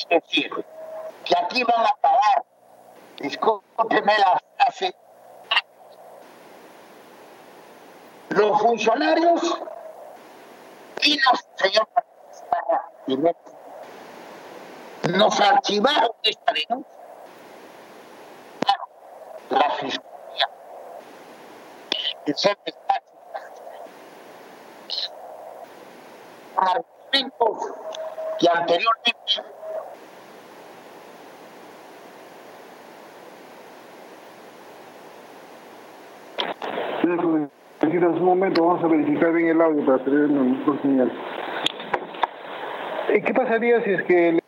Decir 0.10 0.52
que 1.26 1.38
aquí 1.38 1.64
van 1.64 1.86
a 1.86 1.94
pagar, 2.02 2.44
discúlpeme 3.20 4.18
la 4.18 4.42
frase, 4.58 4.96
los 8.30 8.62
funcionarios 8.62 9.62
y 11.02 11.20
los 11.20 11.46
señor 11.56 11.88
nos 15.10 15.40
archivaron 15.40 16.12
esta 16.24 16.54
denuncia. 16.54 16.96
la 19.50 19.70
fiscalía, 19.72 20.50
el 22.26 22.36
ser 22.36 22.58
argumentos 26.56 27.74
que 28.40 28.50
anteriormente 28.50 29.44
en 37.06 38.06
un 38.06 38.24
momento, 38.24 38.66
vamos 38.66 38.84
a 38.84 38.88
verificar 38.88 39.32
bien 39.34 39.50
el 39.50 39.62
audio 39.62 39.86
para 39.86 40.04
tener 40.04 40.26
una 40.26 40.42
mejor 40.42 40.82
señal. 40.82 41.12
¿Y 43.14 43.22
qué 43.22 43.34
pasaría 43.34 43.84
si 43.84 43.92
es 43.92 44.04
que... 44.04 44.40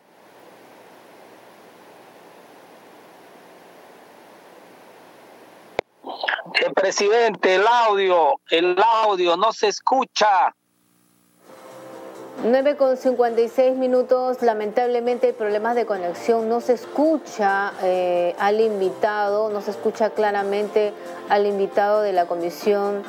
El 6.65 6.73
presidente, 6.73 7.55
el 7.55 7.67
audio, 7.67 8.39
el 8.49 8.75
audio 9.03 9.37
no 9.37 9.51
se 9.51 9.67
escucha. 9.67 10.55
9 12.51 12.77
con 12.77 12.95
56 12.95 13.75
minutos, 13.75 14.41
lamentablemente 14.41 15.27
hay 15.27 15.33
problemas 15.33 15.75
de 15.75 15.85
conexión, 15.85 16.47
no 16.47 16.61
se 16.61 16.73
escucha 16.73 17.73
eh, 17.83 18.35
al 18.39 18.61
invitado, 18.61 19.49
no 19.49 19.61
se 19.61 19.71
escucha 19.71 20.11
claramente 20.11 20.93
al 21.27 21.45
invitado 21.45 22.01
de 22.01 22.13
la 22.13 22.25
Comisión 22.25 23.03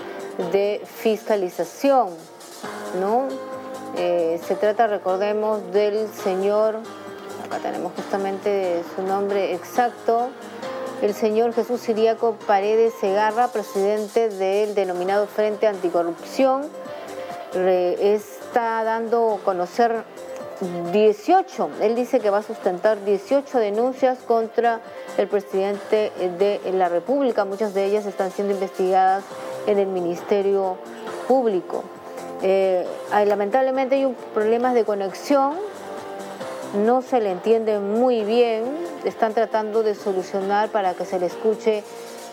de 0.50 0.82
Fiscalización, 0.84 2.08
¿no? 3.00 3.28
Eh, 3.96 4.40
se 4.44 4.56
trata, 4.56 4.88
recordemos, 4.88 5.72
del 5.72 6.08
señor, 6.08 6.80
acá 7.46 7.58
tenemos 7.58 7.92
justamente 7.94 8.82
su 8.96 9.02
nombre 9.02 9.54
exacto, 9.54 10.30
el 11.00 11.14
señor 11.14 11.52
Jesús 11.52 11.80
Siriaco 11.80 12.34
Paredes 12.46 12.92
Segarra, 13.00 13.48
presidente 13.48 14.30
del 14.30 14.74
denominado 14.74 15.28
Frente 15.28 15.68
Anticorrupción, 15.68 16.62
es 17.54 18.37
está 18.48 18.82
dando 18.82 19.34
a 19.34 19.44
conocer 19.44 20.04
18, 20.90 21.70
él 21.82 21.94
dice 21.94 22.18
que 22.18 22.30
va 22.30 22.38
a 22.38 22.42
sustentar 22.42 23.04
18 23.04 23.58
denuncias 23.58 24.18
contra 24.26 24.80
el 25.18 25.28
presidente 25.28 26.10
de 26.38 26.60
la 26.72 26.88
República, 26.88 27.44
muchas 27.44 27.74
de 27.74 27.84
ellas 27.84 28.06
están 28.06 28.30
siendo 28.30 28.54
investigadas 28.54 29.22
en 29.66 29.78
el 29.78 29.86
Ministerio 29.86 30.78
Público. 31.28 31.84
Eh, 32.40 32.86
lamentablemente 33.26 33.96
hay 33.96 34.06
un, 34.06 34.14
problemas 34.32 34.72
de 34.72 34.84
conexión, 34.84 35.52
no 36.86 37.02
se 37.02 37.20
le 37.20 37.30
entiende 37.32 37.78
muy 37.80 38.24
bien, 38.24 38.64
están 39.04 39.34
tratando 39.34 39.82
de 39.82 39.94
solucionar 39.94 40.70
para 40.70 40.94
que 40.94 41.04
se 41.04 41.20
le 41.20 41.26
escuche 41.26 41.84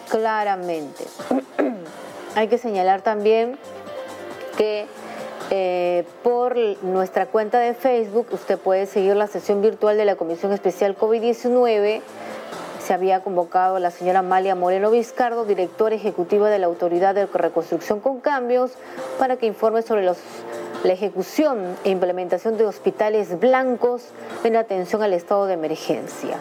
claramente. 0.09 1.03
hay 2.36 2.47
que 2.47 2.57
señalar 2.57 3.01
también 3.01 3.59
que 4.57 4.88
eh, 5.52 6.06
por 6.24 6.56
nuestra 6.84 7.28
cuenta 7.28 7.60
de 7.60 7.74
Facebook 7.74 8.28
usted 8.32 8.58
puede 8.58 8.86
seguir 8.86 9.16
la 9.16 9.28
sesión 9.28 9.62
virtual 9.62 9.98
de 9.98 10.06
la 10.06 10.16
Comisión 10.16 10.52
Especial 10.54 10.98
COVID-19 10.98 12.02
se 12.86 12.93
había 12.93 13.22
convocado 13.22 13.80
la 13.80 13.89
señora 13.89 14.20
Amalia 14.20 14.54
Moreno 14.54 14.91
Vizcardo, 14.91 15.46
directora 15.46 15.96
ejecutiva 15.96 16.52
de 16.52 16.60
la 16.60 16.68
Autoridad 16.68 17.16
de 17.16 17.26
Reconstrucción 17.26 18.00
con 18.00 18.20
Cambios, 18.20 18.74
para 19.18 19.38
que 19.38 19.48
informe 19.48 19.82
sobre 19.82 20.04
la 20.04 20.14
ejecución 20.93 21.76
e 21.84 21.89
implementación 21.89 22.58
de 22.58 22.66
hospitales 22.66 23.39
blancos 23.39 24.04
en 24.43 24.56
atención 24.56 25.02
al 25.02 25.14
estado 25.14 25.48
de 25.48 25.56
emergencia. 25.56 26.38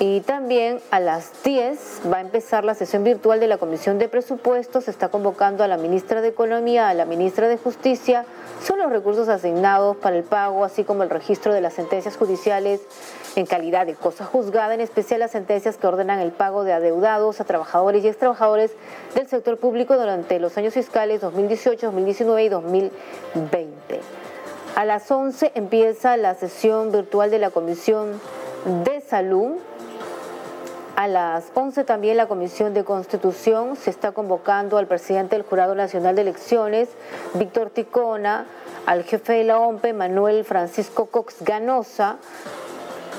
Y 0.00 0.20
también 0.20 0.80
a 0.92 1.00
las 1.00 1.42
10 1.42 2.02
va 2.12 2.18
a 2.18 2.20
empezar 2.20 2.64
la 2.64 2.74
sesión 2.74 3.02
virtual 3.02 3.40
de 3.40 3.48
la 3.48 3.58
Comisión 3.58 3.98
de 3.98 4.08
Presupuestos. 4.08 4.84
Se 4.84 4.92
está 4.92 5.08
convocando 5.08 5.64
a 5.64 5.68
la 5.68 5.76
ministra 5.76 6.20
de 6.20 6.28
Economía, 6.28 6.88
a 6.88 6.94
la 6.94 7.04
ministra 7.04 7.48
de 7.48 7.56
Justicia, 7.56 8.24
son 8.64 8.78
los 8.78 8.90
recursos 8.90 9.28
asignados 9.28 9.96
para 9.96 10.16
el 10.16 10.24
pago, 10.24 10.64
así 10.64 10.84
como 10.84 11.02
el 11.02 11.10
registro 11.10 11.52
de 11.52 11.60
las 11.60 11.74
sentencias 11.74 12.16
judiciales 12.16 12.80
en 13.36 13.46
calidad 13.46 13.86
de 13.86 13.94
cosa 13.94 14.24
juzgada, 14.24 14.74
en 14.74 14.80
especial 14.80 15.20
las 15.20 15.32
sentencias 15.32 15.76
que 15.76 15.86
ordenan 15.86 16.20
el 16.20 16.32
pago 16.32 16.64
de 16.64 16.72
adeudados 16.72 17.40
a 17.40 17.44
trabajadores 17.44 18.04
y 18.04 18.08
extrabajadores 18.08 18.72
del 19.14 19.28
sector 19.28 19.58
público 19.58 19.96
durante 19.96 20.38
los 20.38 20.56
años 20.58 20.74
fiscales 20.74 21.20
2018, 21.20 21.86
2019 21.86 22.44
y 22.44 22.48
2020. 22.48 24.00
A 24.74 24.84
las 24.84 25.10
11 25.10 25.52
empieza 25.54 26.16
la 26.16 26.34
sesión 26.34 26.92
virtual 26.92 27.30
de 27.30 27.38
la 27.38 27.50
Comisión 27.50 28.20
de 28.84 29.00
Salud 29.00 29.56
a 30.98 31.06
las 31.06 31.52
11 31.54 31.84
también 31.84 32.16
la 32.16 32.26
Comisión 32.26 32.74
de 32.74 32.82
Constitución 32.82 33.76
se 33.76 33.88
está 33.88 34.10
convocando 34.10 34.78
al 34.78 34.88
presidente 34.88 35.36
del 35.36 35.44
Jurado 35.44 35.76
Nacional 35.76 36.16
de 36.16 36.22
Elecciones, 36.22 36.88
Víctor 37.34 37.70
Ticona, 37.70 38.46
al 38.84 39.04
jefe 39.04 39.34
de 39.34 39.44
la 39.44 39.60
OMPE, 39.60 39.92
Manuel 39.92 40.44
Francisco 40.44 41.06
Cox 41.06 41.36
Ganosa, 41.44 42.16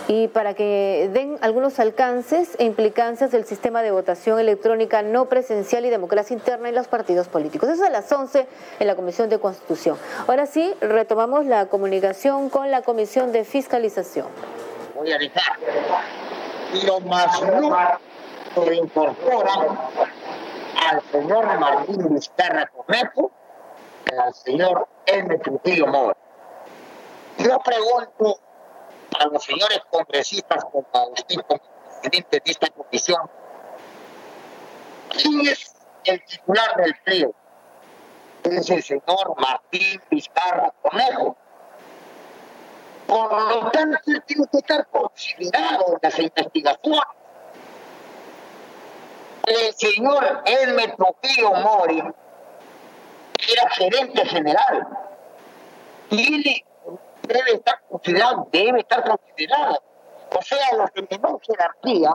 y 0.10 0.28
para 0.28 0.56
que 0.56 1.10
den 1.14 1.38
algunos 1.40 1.80
alcances 1.80 2.50
e 2.58 2.66
implicancias 2.66 3.32
del 3.32 3.46
sistema 3.46 3.82
de 3.82 3.92
votación 3.92 4.42
electrónica 4.42 5.02
no 5.02 5.30
presencial 5.30 5.86
y 5.86 5.90
democracia 5.90 6.34
interna 6.34 6.68
en 6.68 6.76
los 6.76 6.90
partidos 6.90 7.30
políticos. 7.30 7.70
Eso 7.70 7.84
es 7.84 7.90
a 7.90 7.92
las 7.94 8.12
11 8.12 8.46
en 8.82 8.88
la 8.88 8.96
Comisión 8.96 9.30
de 9.30 9.40
Constitución. 9.40 9.98
Ahora 10.28 10.48
sí, 10.48 10.74
retomamos 10.82 11.46
la 11.46 11.68
comunicación 11.68 12.50
con 12.50 12.72
la 12.72 12.82
Comisión 12.82 13.32
de 13.32 13.46
Fiscalización. 13.46 14.28
Dejar 16.72 16.90
los 16.90 17.06
más 17.06 17.42
lo 18.56 18.74
incorporan 18.74 19.80
al 20.90 21.02
señor 21.12 21.60
Martín 21.60 22.14
Vizcarra 22.14 22.68
Comejo 22.68 23.32
y 24.12 24.16
al 24.16 24.34
señor 24.34 24.88
M. 25.06 25.38
Trujillo 25.40 25.88
Mora. 25.88 26.18
Yo 27.38 27.60
pregunto 27.60 28.40
a 29.20 29.26
los 29.28 29.44
señores 29.44 29.82
congresistas 29.90 30.66
como 30.66 30.88
Agustín, 30.94 31.42
como 31.48 31.62
presidente 32.02 32.42
de 32.44 32.52
esta 32.52 32.68
comisión, 32.70 33.30
¿quién 35.10 35.42
es 35.42 35.74
el 36.06 36.24
titular 36.26 36.76
del 36.78 36.96
frío? 36.96 37.34
Es 38.44 38.70
el 38.70 38.84
señor 38.84 39.36
Martín 39.38 40.02
Vizcarra 40.10 40.74
Conejo 40.82 41.38
por 43.10 43.32
lo 43.32 43.72
tanto, 43.72 43.98
tiene 44.04 44.46
que 44.52 44.58
estar 44.60 44.88
considerado 44.88 45.94
en 45.94 46.00
las 46.00 46.20
investigaciones. 46.20 47.02
El 49.48 49.74
señor 49.74 50.44
Elmer 50.46 50.96
Trujillo 50.96 51.54
Mori 51.56 51.98
era 51.98 53.70
gerente 53.72 54.26
general. 54.28 54.88
Tiene, 56.10 56.64
debe 57.24 57.52
estar 57.54 57.82
considerado, 57.90 58.48
debe 58.52 58.82
estar 58.82 59.04
considerado. 59.04 59.82
O 60.38 60.42
sea, 60.44 60.76
los 60.78 60.94
de 60.94 61.08
menor 61.10 61.42
jerarquía, 61.42 62.14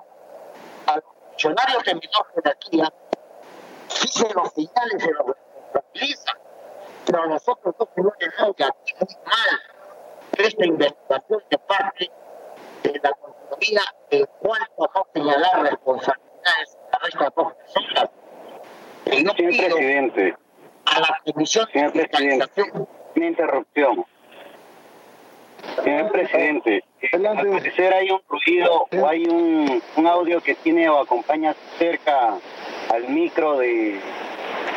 a 0.86 0.94
los 0.94 1.04
funcionarios 1.30 1.82
de 1.82 1.94
menor 1.94 2.26
jerarquía, 2.36 2.92
sí 3.88 4.06
se 4.06 4.32
los 4.32 4.52
señales, 4.52 5.02
se 5.02 5.10
los 5.10 5.26
responsabilizan. 5.26 6.38
Pero 7.04 7.22
a 7.24 7.26
nosotros 7.26 7.74
no 7.78 7.86
tenemos 7.86 8.54
que 8.56 8.64
aquí 8.64 8.94
muy 9.00 9.16
mal 9.24 9.74
esta 10.38 10.66
investigación 10.66 11.42
de 11.50 11.58
parte 11.58 12.10
de 12.82 13.00
la 13.02 13.12
Contraloría 13.12 13.80
en 14.10 14.26
cuanto 14.40 14.84
a 14.84 14.90
no 14.94 15.06
señalar 15.12 15.62
responsabilidades 15.62 16.78
a 16.92 16.98
nuestras 17.00 17.34
dos 17.34 17.52
personas. 17.54 18.10
Y 19.06 19.22
no 19.22 19.32
Señor 19.34 19.52
presidente. 19.52 20.36
a 20.86 21.00
la 21.00 21.18
Comisión 21.24 21.66
Señor 21.72 21.92
de 21.92 22.00
Fiscalización. 22.02 22.88
Una 23.16 23.26
interrupción. 23.26 24.04
Señor 25.82 26.12
presidente, 26.12 26.84
al 27.12 27.22
parecer 27.22 27.94
hay 27.94 28.10
un 28.10 28.20
ruido 28.28 28.86
o 28.92 29.06
hay 29.06 29.24
un, 29.24 29.82
un 29.96 30.06
audio 30.06 30.40
que 30.40 30.54
tiene 30.54 30.88
o 30.88 30.98
acompaña 30.98 31.54
cerca 31.78 32.38
al 32.92 33.08
micro 33.08 33.58
de, 33.58 33.98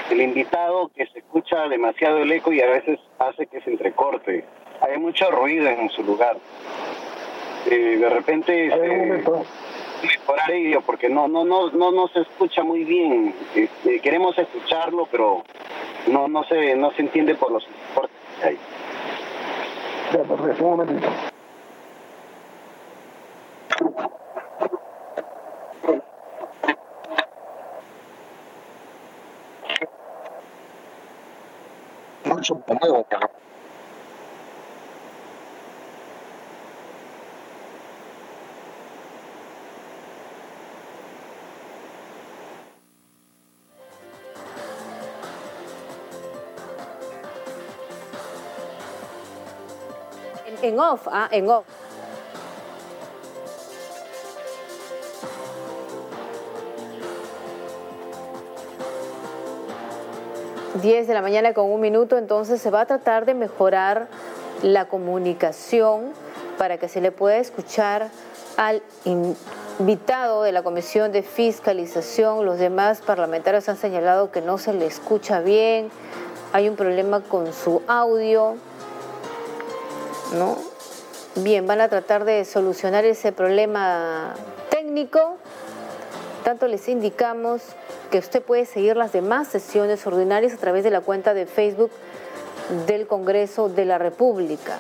del 0.10 0.22
invitado 0.22 0.90
que 0.96 1.06
se 1.08 1.20
escucha 1.20 1.68
demasiado 1.68 2.20
el 2.20 2.32
eco 2.32 2.54
y 2.54 2.62
a 2.62 2.68
veces 2.68 3.00
hace 3.20 3.48
que 3.48 3.62
se 3.62 3.72
entrecorte 3.72 4.46
hay 4.82 4.98
mucho 4.98 5.30
ruido 5.32 5.68
en 5.68 5.90
su 5.90 6.04
lugar. 6.04 6.38
Eh, 7.70 7.98
de 8.00 8.10
repente 8.10 8.68
este, 8.68 9.24
mejorar 10.02 10.52
ello 10.52 10.82
porque 10.86 11.10
no 11.10 11.28
no 11.28 11.44
no 11.44 11.70
no 11.72 11.92
no 11.92 12.08
se 12.08 12.22
escucha 12.22 12.64
muy 12.64 12.84
bien. 12.84 13.36
Este, 13.56 14.00
queremos 14.00 14.38
escucharlo 14.38 15.08
pero 15.12 15.44
no 16.08 16.28
no 16.28 16.44
se 16.46 16.76
no 16.76 16.92
se 16.92 17.02
entiende 17.02 17.36
por 17.36 17.52
los 17.52 17.66
que 17.66 18.48
hay. 18.48 18.58
Ya 20.14 20.24
perfecto 20.24 20.64
un 20.64 20.70
momentito. 20.72 21.08
Mucho 32.26 32.56
En 50.68 50.78
off, 50.82 51.08
ah, 51.10 51.30
en 51.32 51.50
off. 51.50 51.64
Diez 60.82 61.08
de 61.08 61.14
la 61.14 61.22
mañana 61.22 61.54
con 61.54 61.72
un 61.72 61.80
minuto, 61.80 62.18
entonces 62.18 62.62
se 62.62 62.70
va 62.70 62.82
a 62.82 62.86
tratar 62.86 63.26
de 63.26 63.34
mejorar 63.34 64.10
la 64.62 64.90
comunicación 64.90 66.12
para 66.58 66.78
que 66.78 66.90
se 66.90 67.00
le 67.00 67.14
pueda 67.14 67.38
escuchar 67.38 68.10
al 68.58 68.84
invitado 69.06 70.44
de 70.44 70.52
la 70.52 70.64
Comisión 70.64 71.14
de 71.14 71.24
Fiscalización. 71.24 72.46
Los 72.46 72.60
demás 72.60 73.00
parlamentarios 73.00 73.70
han 73.70 73.78
señalado 73.78 74.32
que 74.32 74.42
no 74.42 74.58
se 74.58 74.74
le 74.74 74.86
escucha 74.86 75.40
bien, 75.40 75.90
hay 76.52 76.68
un 76.68 76.76
problema 76.76 77.22
con 77.22 77.54
su 77.54 77.82
audio. 77.88 78.58
¿No? 80.34 80.58
Bien, 81.36 81.68
van 81.68 81.82
a 81.82 81.88
tratar 81.88 82.26
de 82.26 82.46
solucionar 82.46 83.06
ese 83.06 83.32
problema 83.32 84.34
técnico. 84.70 85.38
Tanto 86.44 86.68
les 86.68 86.88
indicamos 86.88 87.62
que 88.10 88.18
usted 88.20 88.42
puede 88.42 88.66
seguir 88.66 88.98
las 88.98 89.12
demás 89.12 89.48
sesiones 89.48 90.06
ordinarias 90.08 90.54
a 90.54 90.58
través 90.58 90.84
de 90.84 90.92
la 90.92 91.02
cuenta 91.02 91.34
de 91.34 91.46
Facebook 91.46 91.92
del 92.88 93.06
Congreso 93.08 93.70
de 93.70 93.86
la 93.86 93.98
República. 93.98 94.80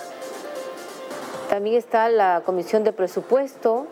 También 1.49 1.77
está 1.77 2.09
la 2.09 2.41
Comisión 2.45 2.83
de 2.83 2.91
Presupuesto, 2.91 3.85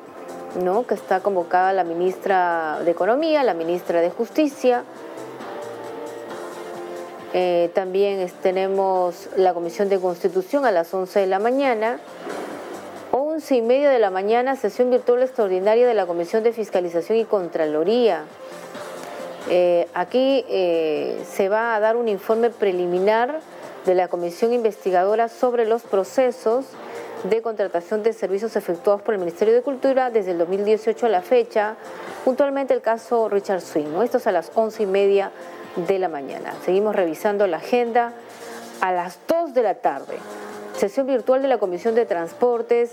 ¿no? 0.63 0.87
que 0.87 0.95
está 0.95 1.19
convocada 1.21 1.73
la 1.73 1.83
ministra 1.83 2.79
de 2.83 2.91
Economía, 2.91 3.43
la 3.43 3.53
ministra 3.53 4.01
de 4.01 4.09
Justicia, 4.09 4.83
eh, 7.37 7.69
también 7.73 8.25
tenemos 8.41 9.27
la 9.35 9.53
Comisión 9.53 9.89
de 9.89 9.99
Constitución 9.99 10.65
a 10.65 10.71
las 10.71 10.93
11 10.93 11.19
de 11.19 11.27
la 11.27 11.37
mañana. 11.37 11.99
11 13.11 13.55
y 13.57 13.61
media 13.61 13.89
de 13.89 13.99
la 13.99 14.09
mañana, 14.09 14.55
sesión 14.55 14.89
virtual 14.89 15.21
extraordinaria 15.21 15.85
de 15.85 15.93
la 15.93 16.05
Comisión 16.05 16.43
de 16.43 16.53
Fiscalización 16.53 17.17
y 17.17 17.25
Contraloría. 17.25 18.23
Eh, 19.49 19.85
aquí 19.93 20.45
eh, 20.47 21.21
se 21.29 21.49
va 21.49 21.75
a 21.75 21.81
dar 21.81 21.97
un 21.97 22.07
informe 22.07 22.51
preliminar 22.51 23.41
de 23.85 23.95
la 23.95 24.07
Comisión 24.07 24.53
Investigadora 24.53 25.27
sobre 25.27 25.65
los 25.65 25.81
procesos 25.81 26.63
de 27.29 27.41
contratación 27.41 28.01
de 28.01 28.13
servicios 28.13 28.55
efectuados 28.55 29.01
por 29.01 29.13
el 29.13 29.19
Ministerio 29.19 29.53
de 29.53 29.61
Cultura 29.61 30.09
desde 30.09 30.31
el 30.31 30.37
2018 30.37 31.05
a 31.05 31.09
la 31.09 31.21
fecha, 31.21 31.75
puntualmente 32.23 32.73
el 32.73 32.81
caso 32.81 33.27
Richard 33.27 33.59
Swing. 33.59 34.01
Esto 34.01 34.19
es 34.19 34.27
a 34.27 34.31
las 34.31 34.51
11 34.55 34.83
y 34.83 34.85
media 34.85 35.31
de 35.75 35.99
la 35.99 36.09
mañana. 36.09 36.53
Seguimos 36.63 36.95
revisando 36.95 37.47
la 37.47 37.57
agenda 37.57 38.13
a 38.81 38.91
las 38.91 39.19
2 39.27 39.53
de 39.53 39.63
la 39.63 39.75
tarde. 39.75 40.17
Sesión 40.77 41.07
virtual 41.07 41.41
de 41.41 41.47
la 41.47 41.57
Comisión 41.57 41.95
de 41.95 42.05
Transportes. 42.05 42.91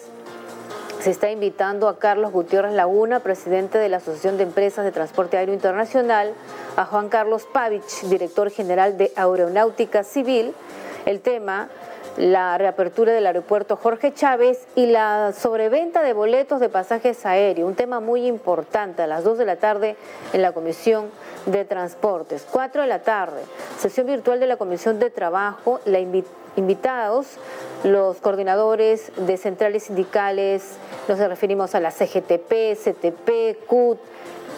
se 1.01 1.11
está 1.11 1.33
invitando 1.33 1.89
a 1.89 1.99
Carlos 1.99 2.31
Gutiérrez 2.31 2.75
Laguna, 2.75 3.21
presidente 3.21 3.79
de 3.79 3.89
la 3.89 3.97
Asociación 3.97 4.37
de 4.37 4.45
Empresas 4.45 4.85
de 4.85 4.93
Transporte 4.93 5.37
Aéreo 5.37 5.53
Internacional, 5.53 6.33
a 6.77 6.85
Juan 6.85 7.09
Carlos 7.09 7.45
Pavich, 7.53 8.03
director 8.05 8.51
general 8.51 8.97
de 8.97 9.13
Aeronáutica 9.17 10.05
Civil. 10.05 10.55
El 11.05 11.21
tema, 11.21 11.69
la 12.17 12.59
reapertura 12.59 13.13
del 13.13 13.27
aeropuerto 13.27 13.77
Jorge 13.77 14.13
Chávez 14.13 14.67
y 14.75 14.87
la 14.87 15.33
sobreventa 15.33 16.03
de 16.03 16.13
boletos 16.13 16.61
de 16.61 16.69
pasajes 16.69 17.25
aéreos, 17.25 17.69
un 17.69 17.75
tema 17.75 18.01
muy 18.01 18.27
importante 18.27 19.03
a 19.03 19.07
las 19.07 19.25
2 19.25 19.39
de 19.39 19.45
la 19.45 19.57
tarde 19.57 19.97
en 20.33 20.43
la 20.43 20.53
Comisión 20.53 21.11
de 21.47 21.65
Transportes. 21.65 22.47
4 22.51 22.83
de 22.83 22.89
la 22.89 23.01
tarde, 23.01 23.43
sesión 23.79 24.07
virtual 24.07 24.41
de 24.41 24.47
la 24.47 24.57
Comisión 24.57 24.99
de 24.99 25.11
Trabajo, 25.11 25.81
la 25.85 25.99
invitados 26.57 27.27
los 27.83 28.19
coordinadores 28.19 29.11
de 29.17 29.37
centrales 29.37 29.85
sindicales, 29.85 30.77
nos 31.09 31.19
referimos 31.19 31.75
a 31.75 31.81
la 31.81 31.91
CGTP, 31.91 32.77
CTP, 32.77 33.67
CUT, 33.67 33.99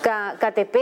KTP, 0.02 0.76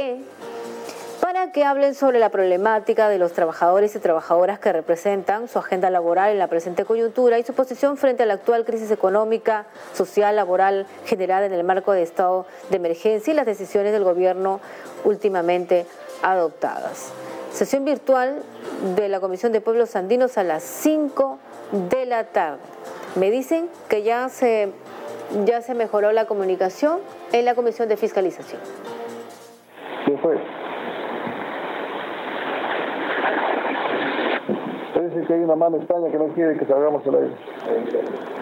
para 1.32 1.50
que 1.50 1.64
hablen 1.64 1.94
sobre 1.94 2.18
la 2.18 2.28
problemática 2.28 3.08
de 3.08 3.16
los 3.16 3.32
trabajadores 3.32 3.96
y 3.96 3.98
trabajadoras 4.00 4.58
que 4.58 4.70
representan 4.70 5.48
su 5.48 5.58
agenda 5.58 5.88
laboral 5.88 6.30
en 6.30 6.38
la 6.38 6.46
presente 6.46 6.84
coyuntura 6.84 7.38
y 7.38 7.42
su 7.42 7.54
posición 7.54 7.96
frente 7.96 8.24
a 8.24 8.26
la 8.26 8.34
actual 8.34 8.66
crisis 8.66 8.90
económica, 8.90 9.64
social, 9.94 10.36
laboral 10.36 10.86
generada 11.06 11.46
en 11.46 11.54
el 11.54 11.64
marco 11.64 11.92
de 11.92 12.02
estado 12.02 12.44
de 12.68 12.76
emergencia 12.76 13.32
y 13.32 13.34
las 13.34 13.46
decisiones 13.46 13.92
del 13.92 14.04
gobierno 14.04 14.60
últimamente 15.04 15.86
adoptadas. 16.22 17.14
Sesión 17.50 17.86
virtual 17.86 18.42
de 18.94 19.08
la 19.08 19.18
Comisión 19.20 19.52
de 19.52 19.62
Pueblos 19.62 19.96
Andinos 19.96 20.36
a 20.36 20.44
las 20.44 20.62
5 20.62 21.38
de 21.88 22.04
la 22.04 22.24
tarde. 22.24 22.58
Me 23.14 23.30
dicen 23.30 23.70
que 23.88 24.02
ya 24.02 24.28
se, 24.28 24.70
ya 25.46 25.62
se 25.62 25.72
mejoró 25.72 26.12
la 26.12 26.26
comunicación 26.26 26.98
en 27.32 27.46
la 27.46 27.54
Comisión 27.54 27.88
de 27.88 27.96
Fiscalización. 27.96 28.60
¿Qué 30.04 30.18
fue? 30.18 30.61
Parece 35.12 35.26
que 35.26 35.34
hay 35.34 35.40
una 35.40 35.56
mano 35.56 35.76
extraña 35.76 36.10
que 36.10 36.16
no 36.16 36.28
quiere 36.28 36.58
que 36.58 36.64
salgamos 36.64 37.06
al 37.06 37.14
aire. 37.16 38.41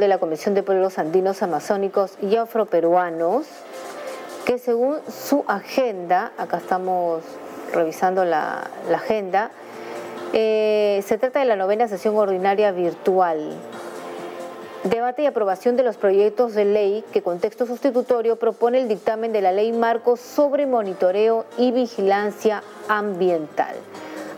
De 0.00 0.08
la 0.08 0.18
Comisión 0.18 0.54
de 0.54 0.62
Pueblos 0.62 0.98
Andinos, 0.98 1.42
Amazónicos 1.42 2.12
y 2.20 2.36
Afroperuanos, 2.36 3.46
que 4.44 4.58
según 4.58 4.98
su 5.08 5.44
agenda, 5.46 6.32
acá 6.36 6.58
estamos 6.58 7.22
revisando 7.72 8.24
la, 8.24 8.70
agenda, 8.94 9.50
eh, 10.32 11.02
se 11.06 11.18
trata 11.18 11.40
de 11.40 11.46
la 11.46 11.56
novena 11.56 11.88
sesión 11.88 12.16
ordinaria 12.16 12.72
virtual. 12.72 13.54
Debate 14.84 15.22
y 15.22 15.26
aprobación 15.26 15.76
de 15.76 15.82
los 15.82 15.96
proyectos 15.96 16.54
de 16.54 16.64
ley 16.64 17.04
que 17.12 17.22
con 17.22 17.40
texto 17.40 17.66
sustitutorio 17.66 18.36
propone 18.36 18.78
el 18.78 18.88
dictamen 18.88 19.32
de 19.32 19.40
la 19.40 19.52
ley 19.52 19.72
marco 19.72 20.16
sobre 20.16 20.66
monitoreo 20.66 21.44
y 21.58 21.72
vigilancia 21.72 22.62
ambiental. 22.88 23.74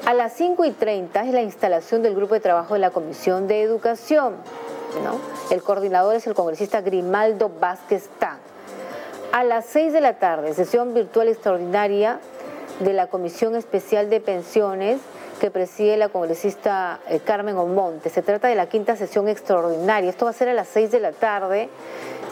A 0.07 0.15
las 0.15 0.33
5 0.35 0.65
y 0.65 0.71
30 0.71 1.23
es 1.25 1.35
la 1.35 1.43
instalación 1.43 2.03
del 2.03 2.15
grupo 2.15 2.33
de 2.33 2.41
trabajo 2.41 2.75
de 2.75 2.81
la 2.81 2.91
Comisión 2.91 3.47
de 3.47 3.63
Educación. 3.63 4.37
El 5.51 5.63
coordinador 5.63 6.15
es 6.15 6.27
el 6.27 6.35
congresista 6.35 6.81
Grimaldo 6.81 7.51
Vázquez 7.61 8.09
Tan. 8.19 8.39
A 9.33 9.45
las 9.45 9.67
6 9.67 9.93
de 9.93 10.01
la 10.01 10.19
tarde, 10.19 10.55
sesión 10.55 10.95
virtual 10.95 11.29
extraordinaria 11.29 12.19
de 12.81 12.93
la 12.93 13.09
Comisión 13.09 13.57
Especial 13.57 14.09
de 14.11 14.21
Pensiones 14.21 15.01
que 15.39 15.51
preside 15.51 15.97
la 15.97 16.09
congresista 16.09 17.01
eh, 17.09 17.21
Carmen 17.21 17.57
Omonte. 17.57 18.11
Se 18.11 18.23
trata 18.23 18.49
de 18.49 18.55
la 18.55 18.69
quinta 18.69 18.97
sesión 18.97 19.29
extraordinaria. 19.29 20.11
Esto 20.11 20.25
va 20.25 20.33
a 20.33 20.35
ser 20.35 20.49
a 20.49 20.55
las 20.55 20.69
6 20.69 20.91
de 20.91 21.01
la 21.01 21.13
tarde. 21.13 21.69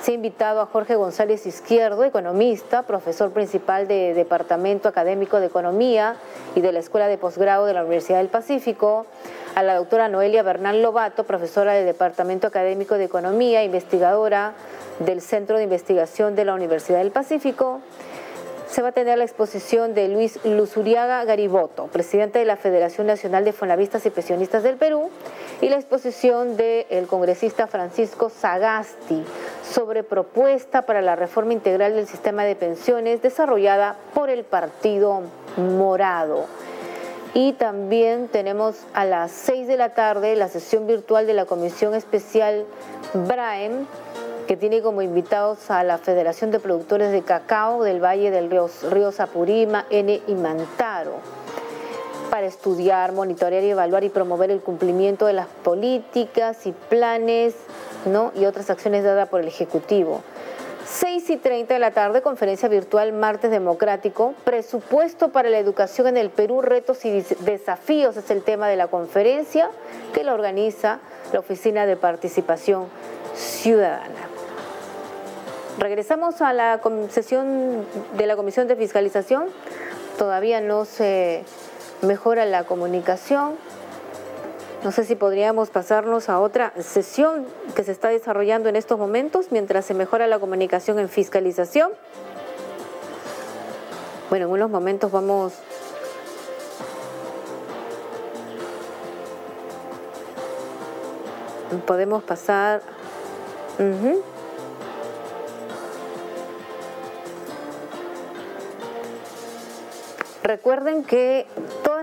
Se 0.02 0.12
ha 0.12 0.14
invitado 0.14 0.60
a 0.60 0.66
Jorge 0.66 0.96
González 0.96 1.46
Izquierdo, 1.46 2.04
economista, 2.04 2.82
profesor 2.82 3.30
principal 3.30 3.88
de 3.88 4.14
Departamento 4.14 4.88
Académico 4.88 5.40
de 5.40 5.46
Economía 5.46 6.16
y 6.54 6.60
de 6.60 6.72
la 6.72 6.80
Escuela 6.80 7.08
de 7.08 7.18
Posgrado 7.18 7.66
de 7.66 7.74
la 7.74 7.82
Universidad 7.82 8.18
del 8.18 8.28
Pacífico, 8.28 9.06
a 9.56 9.62
la 9.62 9.74
doctora 9.74 10.10
Noelia 10.10 10.42
Bernal 10.42 10.82
Lobato, 10.82 11.24
profesora 11.24 11.72
del 11.72 11.86
Departamento 11.86 12.46
Académico 12.46 12.98
de 12.98 13.04
Economía, 13.04 13.64
investigadora 13.64 14.52
del 14.98 15.22
Centro 15.22 15.56
de 15.56 15.64
Investigación 15.64 16.36
de 16.36 16.44
la 16.44 16.52
Universidad 16.52 16.98
del 16.98 17.10
Pacífico. 17.10 17.80
Se 18.68 18.82
va 18.82 18.88
a 18.88 18.92
tener 18.92 19.16
la 19.16 19.24
exposición 19.24 19.94
de 19.94 20.08
Luis 20.08 20.38
Luzuriaga 20.44 21.24
Gariboto, 21.24 21.86
presidente 21.86 22.38
de 22.38 22.44
la 22.44 22.56
Federación 22.56 23.06
Nacional 23.06 23.46
de 23.46 23.54
Fonavistas 23.54 24.04
y 24.04 24.10
Pensionistas 24.10 24.62
del 24.62 24.76
Perú, 24.76 25.08
y 25.62 25.70
la 25.70 25.76
exposición 25.76 26.58
del 26.58 27.06
congresista 27.06 27.66
Francisco 27.66 28.28
Sagasti 28.28 29.24
sobre 29.62 30.02
propuesta 30.02 30.82
para 30.82 31.00
la 31.00 31.16
reforma 31.16 31.54
integral 31.54 31.94
del 31.94 32.06
sistema 32.06 32.44
de 32.44 32.56
pensiones 32.56 33.22
desarrollada 33.22 33.96
por 34.12 34.28
el 34.28 34.44
Partido 34.44 35.22
Morado. 35.56 36.44
Y 37.38 37.52
también 37.52 38.28
tenemos 38.28 38.76
a 38.94 39.04
las 39.04 39.30
6 39.30 39.68
de 39.68 39.76
la 39.76 39.90
tarde 39.90 40.34
la 40.36 40.48
sesión 40.48 40.86
virtual 40.86 41.26
de 41.26 41.34
la 41.34 41.44
Comisión 41.44 41.94
Especial 41.94 42.64
BRAEM, 43.12 43.84
que 44.46 44.56
tiene 44.56 44.80
como 44.80 45.02
invitados 45.02 45.70
a 45.70 45.84
la 45.84 45.98
Federación 45.98 46.50
de 46.50 46.60
Productores 46.60 47.12
de 47.12 47.20
Cacao 47.20 47.82
del 47.82 48.02
Valle 48.02 48.30
del 48.30 48.50
Río, 48.50 48.70
Río 48.90 49.12
Zapurima, 49.12 49.84
N 49.90 50.22
y 50.26 50.34
Mantaro, 50.34 51.16
para 52.30 52.46
estudiar, 52.46 53.12
monitorear 53.12 53.62
y 53.64 53.68
evaluar 53.68 54.02
y 54.04 54.08
promover 54.08 54.50
el 54.50 54.60
cumplimiento 54.60 55.26
de 55.26 55.34
las 55.34 55.48
políticas 55.62 56.66
y 56.66 56.72
planes 56.72 57.54
¿no? 58.06 58.32
y 58.34 58.46
otras 58.46 58.70
acciones 58.70 59.04
dadas 59.04 59.28
por 59.28 59.42
el 59.42 59.48
Ejecutivo. 59.48 60.22
6 60.86 61.30
y 61.30 61.36
30 61.36 61.74
de 61.74 61.80
la 61.80 61.90
tarde, 61.90 62.22
conferencia 62.22 62.68
virtual 62.68 63.12
Martes 63.12 63.50
Democrático, 63.50 64.34
presupuesto 64.44 65.30
para 65.30 65.50
la 65.50 65.58
educación 65.58 66.06
en 66.06 66.16
el 66.16 66.30
Perú, 66.30 66.62
retos 66.62 67.04
y 67.04 67.22
desafíos 67.40 68.16
es 68.16 68.30
el 68.30 68.42
tema 68.42 68.68
de 68.68 68.76
la 68.76 68.86
conferencia 68.86 69.68
que 70.14 70.22
la 70.22 70.32
organiza 70.32 71.00
la 71.32 71.40
Oficina 71.40 71.86
de 71.86 71.96
Participación 71.96 72.86
Ciudadana. 73.34 74.28
Regresamos 75.78 76.40
a 76.40 76.52
la 76.52 76.80
sesión 77.10 77.84
de 78.16 78.26
la 78.26 78.36
Comisión 78.36 78.68
de 78.68 78.76
Fiscalización. 78.76 79.46
Todavía 80.16 80.60
no 80.60 80.84
se 80.84 81.44
mejora 82.00 82.46
la 82.46 82.64
comunicación. 82.64 83.56
No 84.86 84.92
sé 84.92 85.02
si 85.02 85.16
podríamos 85.16 85.70
pasarnos 85.70 86.28
a 86.28 86.38
otra 86.38 86.72
sesión 86.80 87.44
que 87.74 87.82
se 87.82 87.90
está 87.90 88.06
desarrollando 88.10 88.68
en 88.68 88.76
estos 88.76 88.96
momentos 88.96 89.48
mientras 89.50 89.84
se 89.84 89.94
mejora 89.94 90.28
la 90.28 90.38
comunicación 90.38 91.00
en 91.00 91.08
fiscalización. 91.08 91.90
Bueno, 94.30 94.46
en 94.46 94.52
unos 94.52 94.70
momentos 94.70 95.10
vamos 95.10 95.54
podemos 101.84 102.22
pasar. 102.22 102.80
Recuerden 110.44 111.02
que 111.02 111.44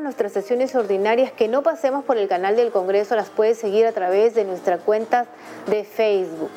nuestras 0.04 0.34
sesiones 0.34 0.76
ordinarias 0.76 1.32
que 1.32 1.47
no 1.47 1.64
pasemos 1.64 2.04
por 2.04 2.18
el 2.18 2.28
canal 2.28 2.56
del 2.56 2.72
Congreso 2.72 3.16
las 3.16 3.30
pueden 3.30 3.56
seguir 3.56 3.88
a 3.88 3.93
través 3.93 4.36
de 4.36 4.43
nuestra 4.43 4.78
cuenta 4.78 5.26
de 5.68 5.84
Facebook. 5.84 6.51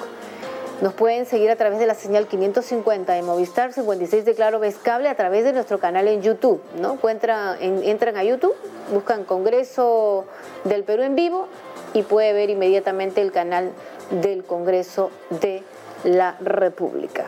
Nos 0.83 0.93
pueden 0.93 1.25
seguir 1.25 1.51
a 1.51 1.57
través 1.57 1.79
de 1.79 1.87
la 1.87 1.95
señal 1.95 2.27
550 2.27 3.15
de 3.15 3.23
Movistar 3.23 3.73
56 3.73 4.27
de 4.27 4.35
Claro 4.35 4.59
Vez 4.59 4.77
Cable 4.77 5.09
a 5.09 5.15
través 5.15 5.45
de 5.45 5.55
nuestro 5.55 5.79
canal 5.79 6.07
en 6.09 6.21
YouTube. 6.21 6.61
¿no? 6.79 6.99
entran 7.09 8.17
a 8.17 8.25
YouTube, 8.25 8.55
buscan 8.93 9.25
Congreso 9.25 10.27
del 10.65 10.85
Perú 10.85 11.03
en 11.05 11.15
vivo 11.15 11.49
y 11.95 12.03
puede 12.03 12.35
ver 12.35 12.51
inmediatamente 12.51 13.23
el 13.23 13.33
canal 13.33 13.71
del 14.11 14.45
Congreso 14.45 15.11
de 15.41 15.63
la 16.05 16.37
República. 16.41 17.27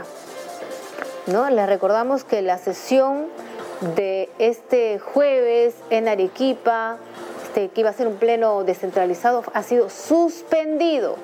¿no? 1.26 1.48
Les 1.48 1.66
recordamos 1.66 2.24
que 2.24 2.42
la 2.42 2.58
sesión 2.58 3.28
de 3.80 4.28
este 4.38 4.98
jueves 4.98 5.74
en 5.90 6.08
Arequipa, 6.08 6.98
este, 7.44 7.68
que 7.68 7.80
iba 7.80 7.90
a 7.90 7.92
ser 7.92 8.06
un 8.06 8.16
pleno 8.16 8.64
descentralizado, 8.64 9.42
ha 9.54 9.62
sido 9.62 9.90
suspendido. 9.90 11.16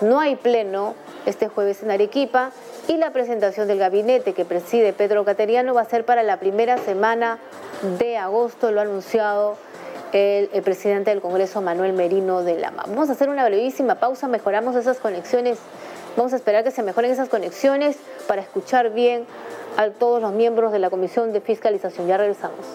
No 0.00 0.20
hay 0.20 0.36
pleno 0.36 0.94
este 1.26 1.48
jueves 1.48 1.82
en 1.82 1.90
Arequipa 1.90 2.50
y 2.88 2.96
la 2.96 3.12
presentación 3.12 3.68
del 3.68 3.78
gabinete 3.78 4.32
que 4.32 4.44
preside 4.44 4.92
Pedro 4.92 5.24
Cateriano 5.24 5.74
va 5.74 5.82
a 5.82 5.84
ser 5.84 6.04
para 6.04 6.22
la 6.22 6.38
primera 6.38 6.78
semana 6.78 7.38
de 7.98 8.16
agosto, 8.16 8.72
lo 8.72 8.80
ha 8.80 8.82
anunciado 8.82 9.56
el, 10.12 10.50
el, 10.52 10.62
presidente 10.62 11.10
del 11.10 11.20
Congreso, 11.20 11.60
Manuel 11.60 11.92
Merino 11.92 12.42
de 12.42 12.58
Lama. 12.58 12.84
Vamos 12.88 13.08
a 13.08 13.12
hacer 13.12 13.28
una 13.28 13.44
brevísima 13.46 13.94
pausa, 13.94 14.26
mejoramos 14.28 14.74
esas 14.74 14.98
conexiones, 14.98 15.58
vamos 16.16 16.32
a 16.32 16.36
esperar 16.36 16.64
que 16.64 16.70
se 16.70 16.82
mejoren 16.82 17.10
esas 17.10 17.28
conexiones 17.28 17.96
para 18.26 18.42
escuchar 18.42 18.90
bien 18.90 19.24
a 19.76 19.88
todos 19.90 20.20
los 20.20 20.32
miembros 20.32 20.72
de 20.72 20.78
la 20.78 20.90
Comisión 20.90 21.32
de 21.32 21.40
Fiscalización. 21.40 22.06
Ya 22.06 22.16
regresamos. 22.16 22.66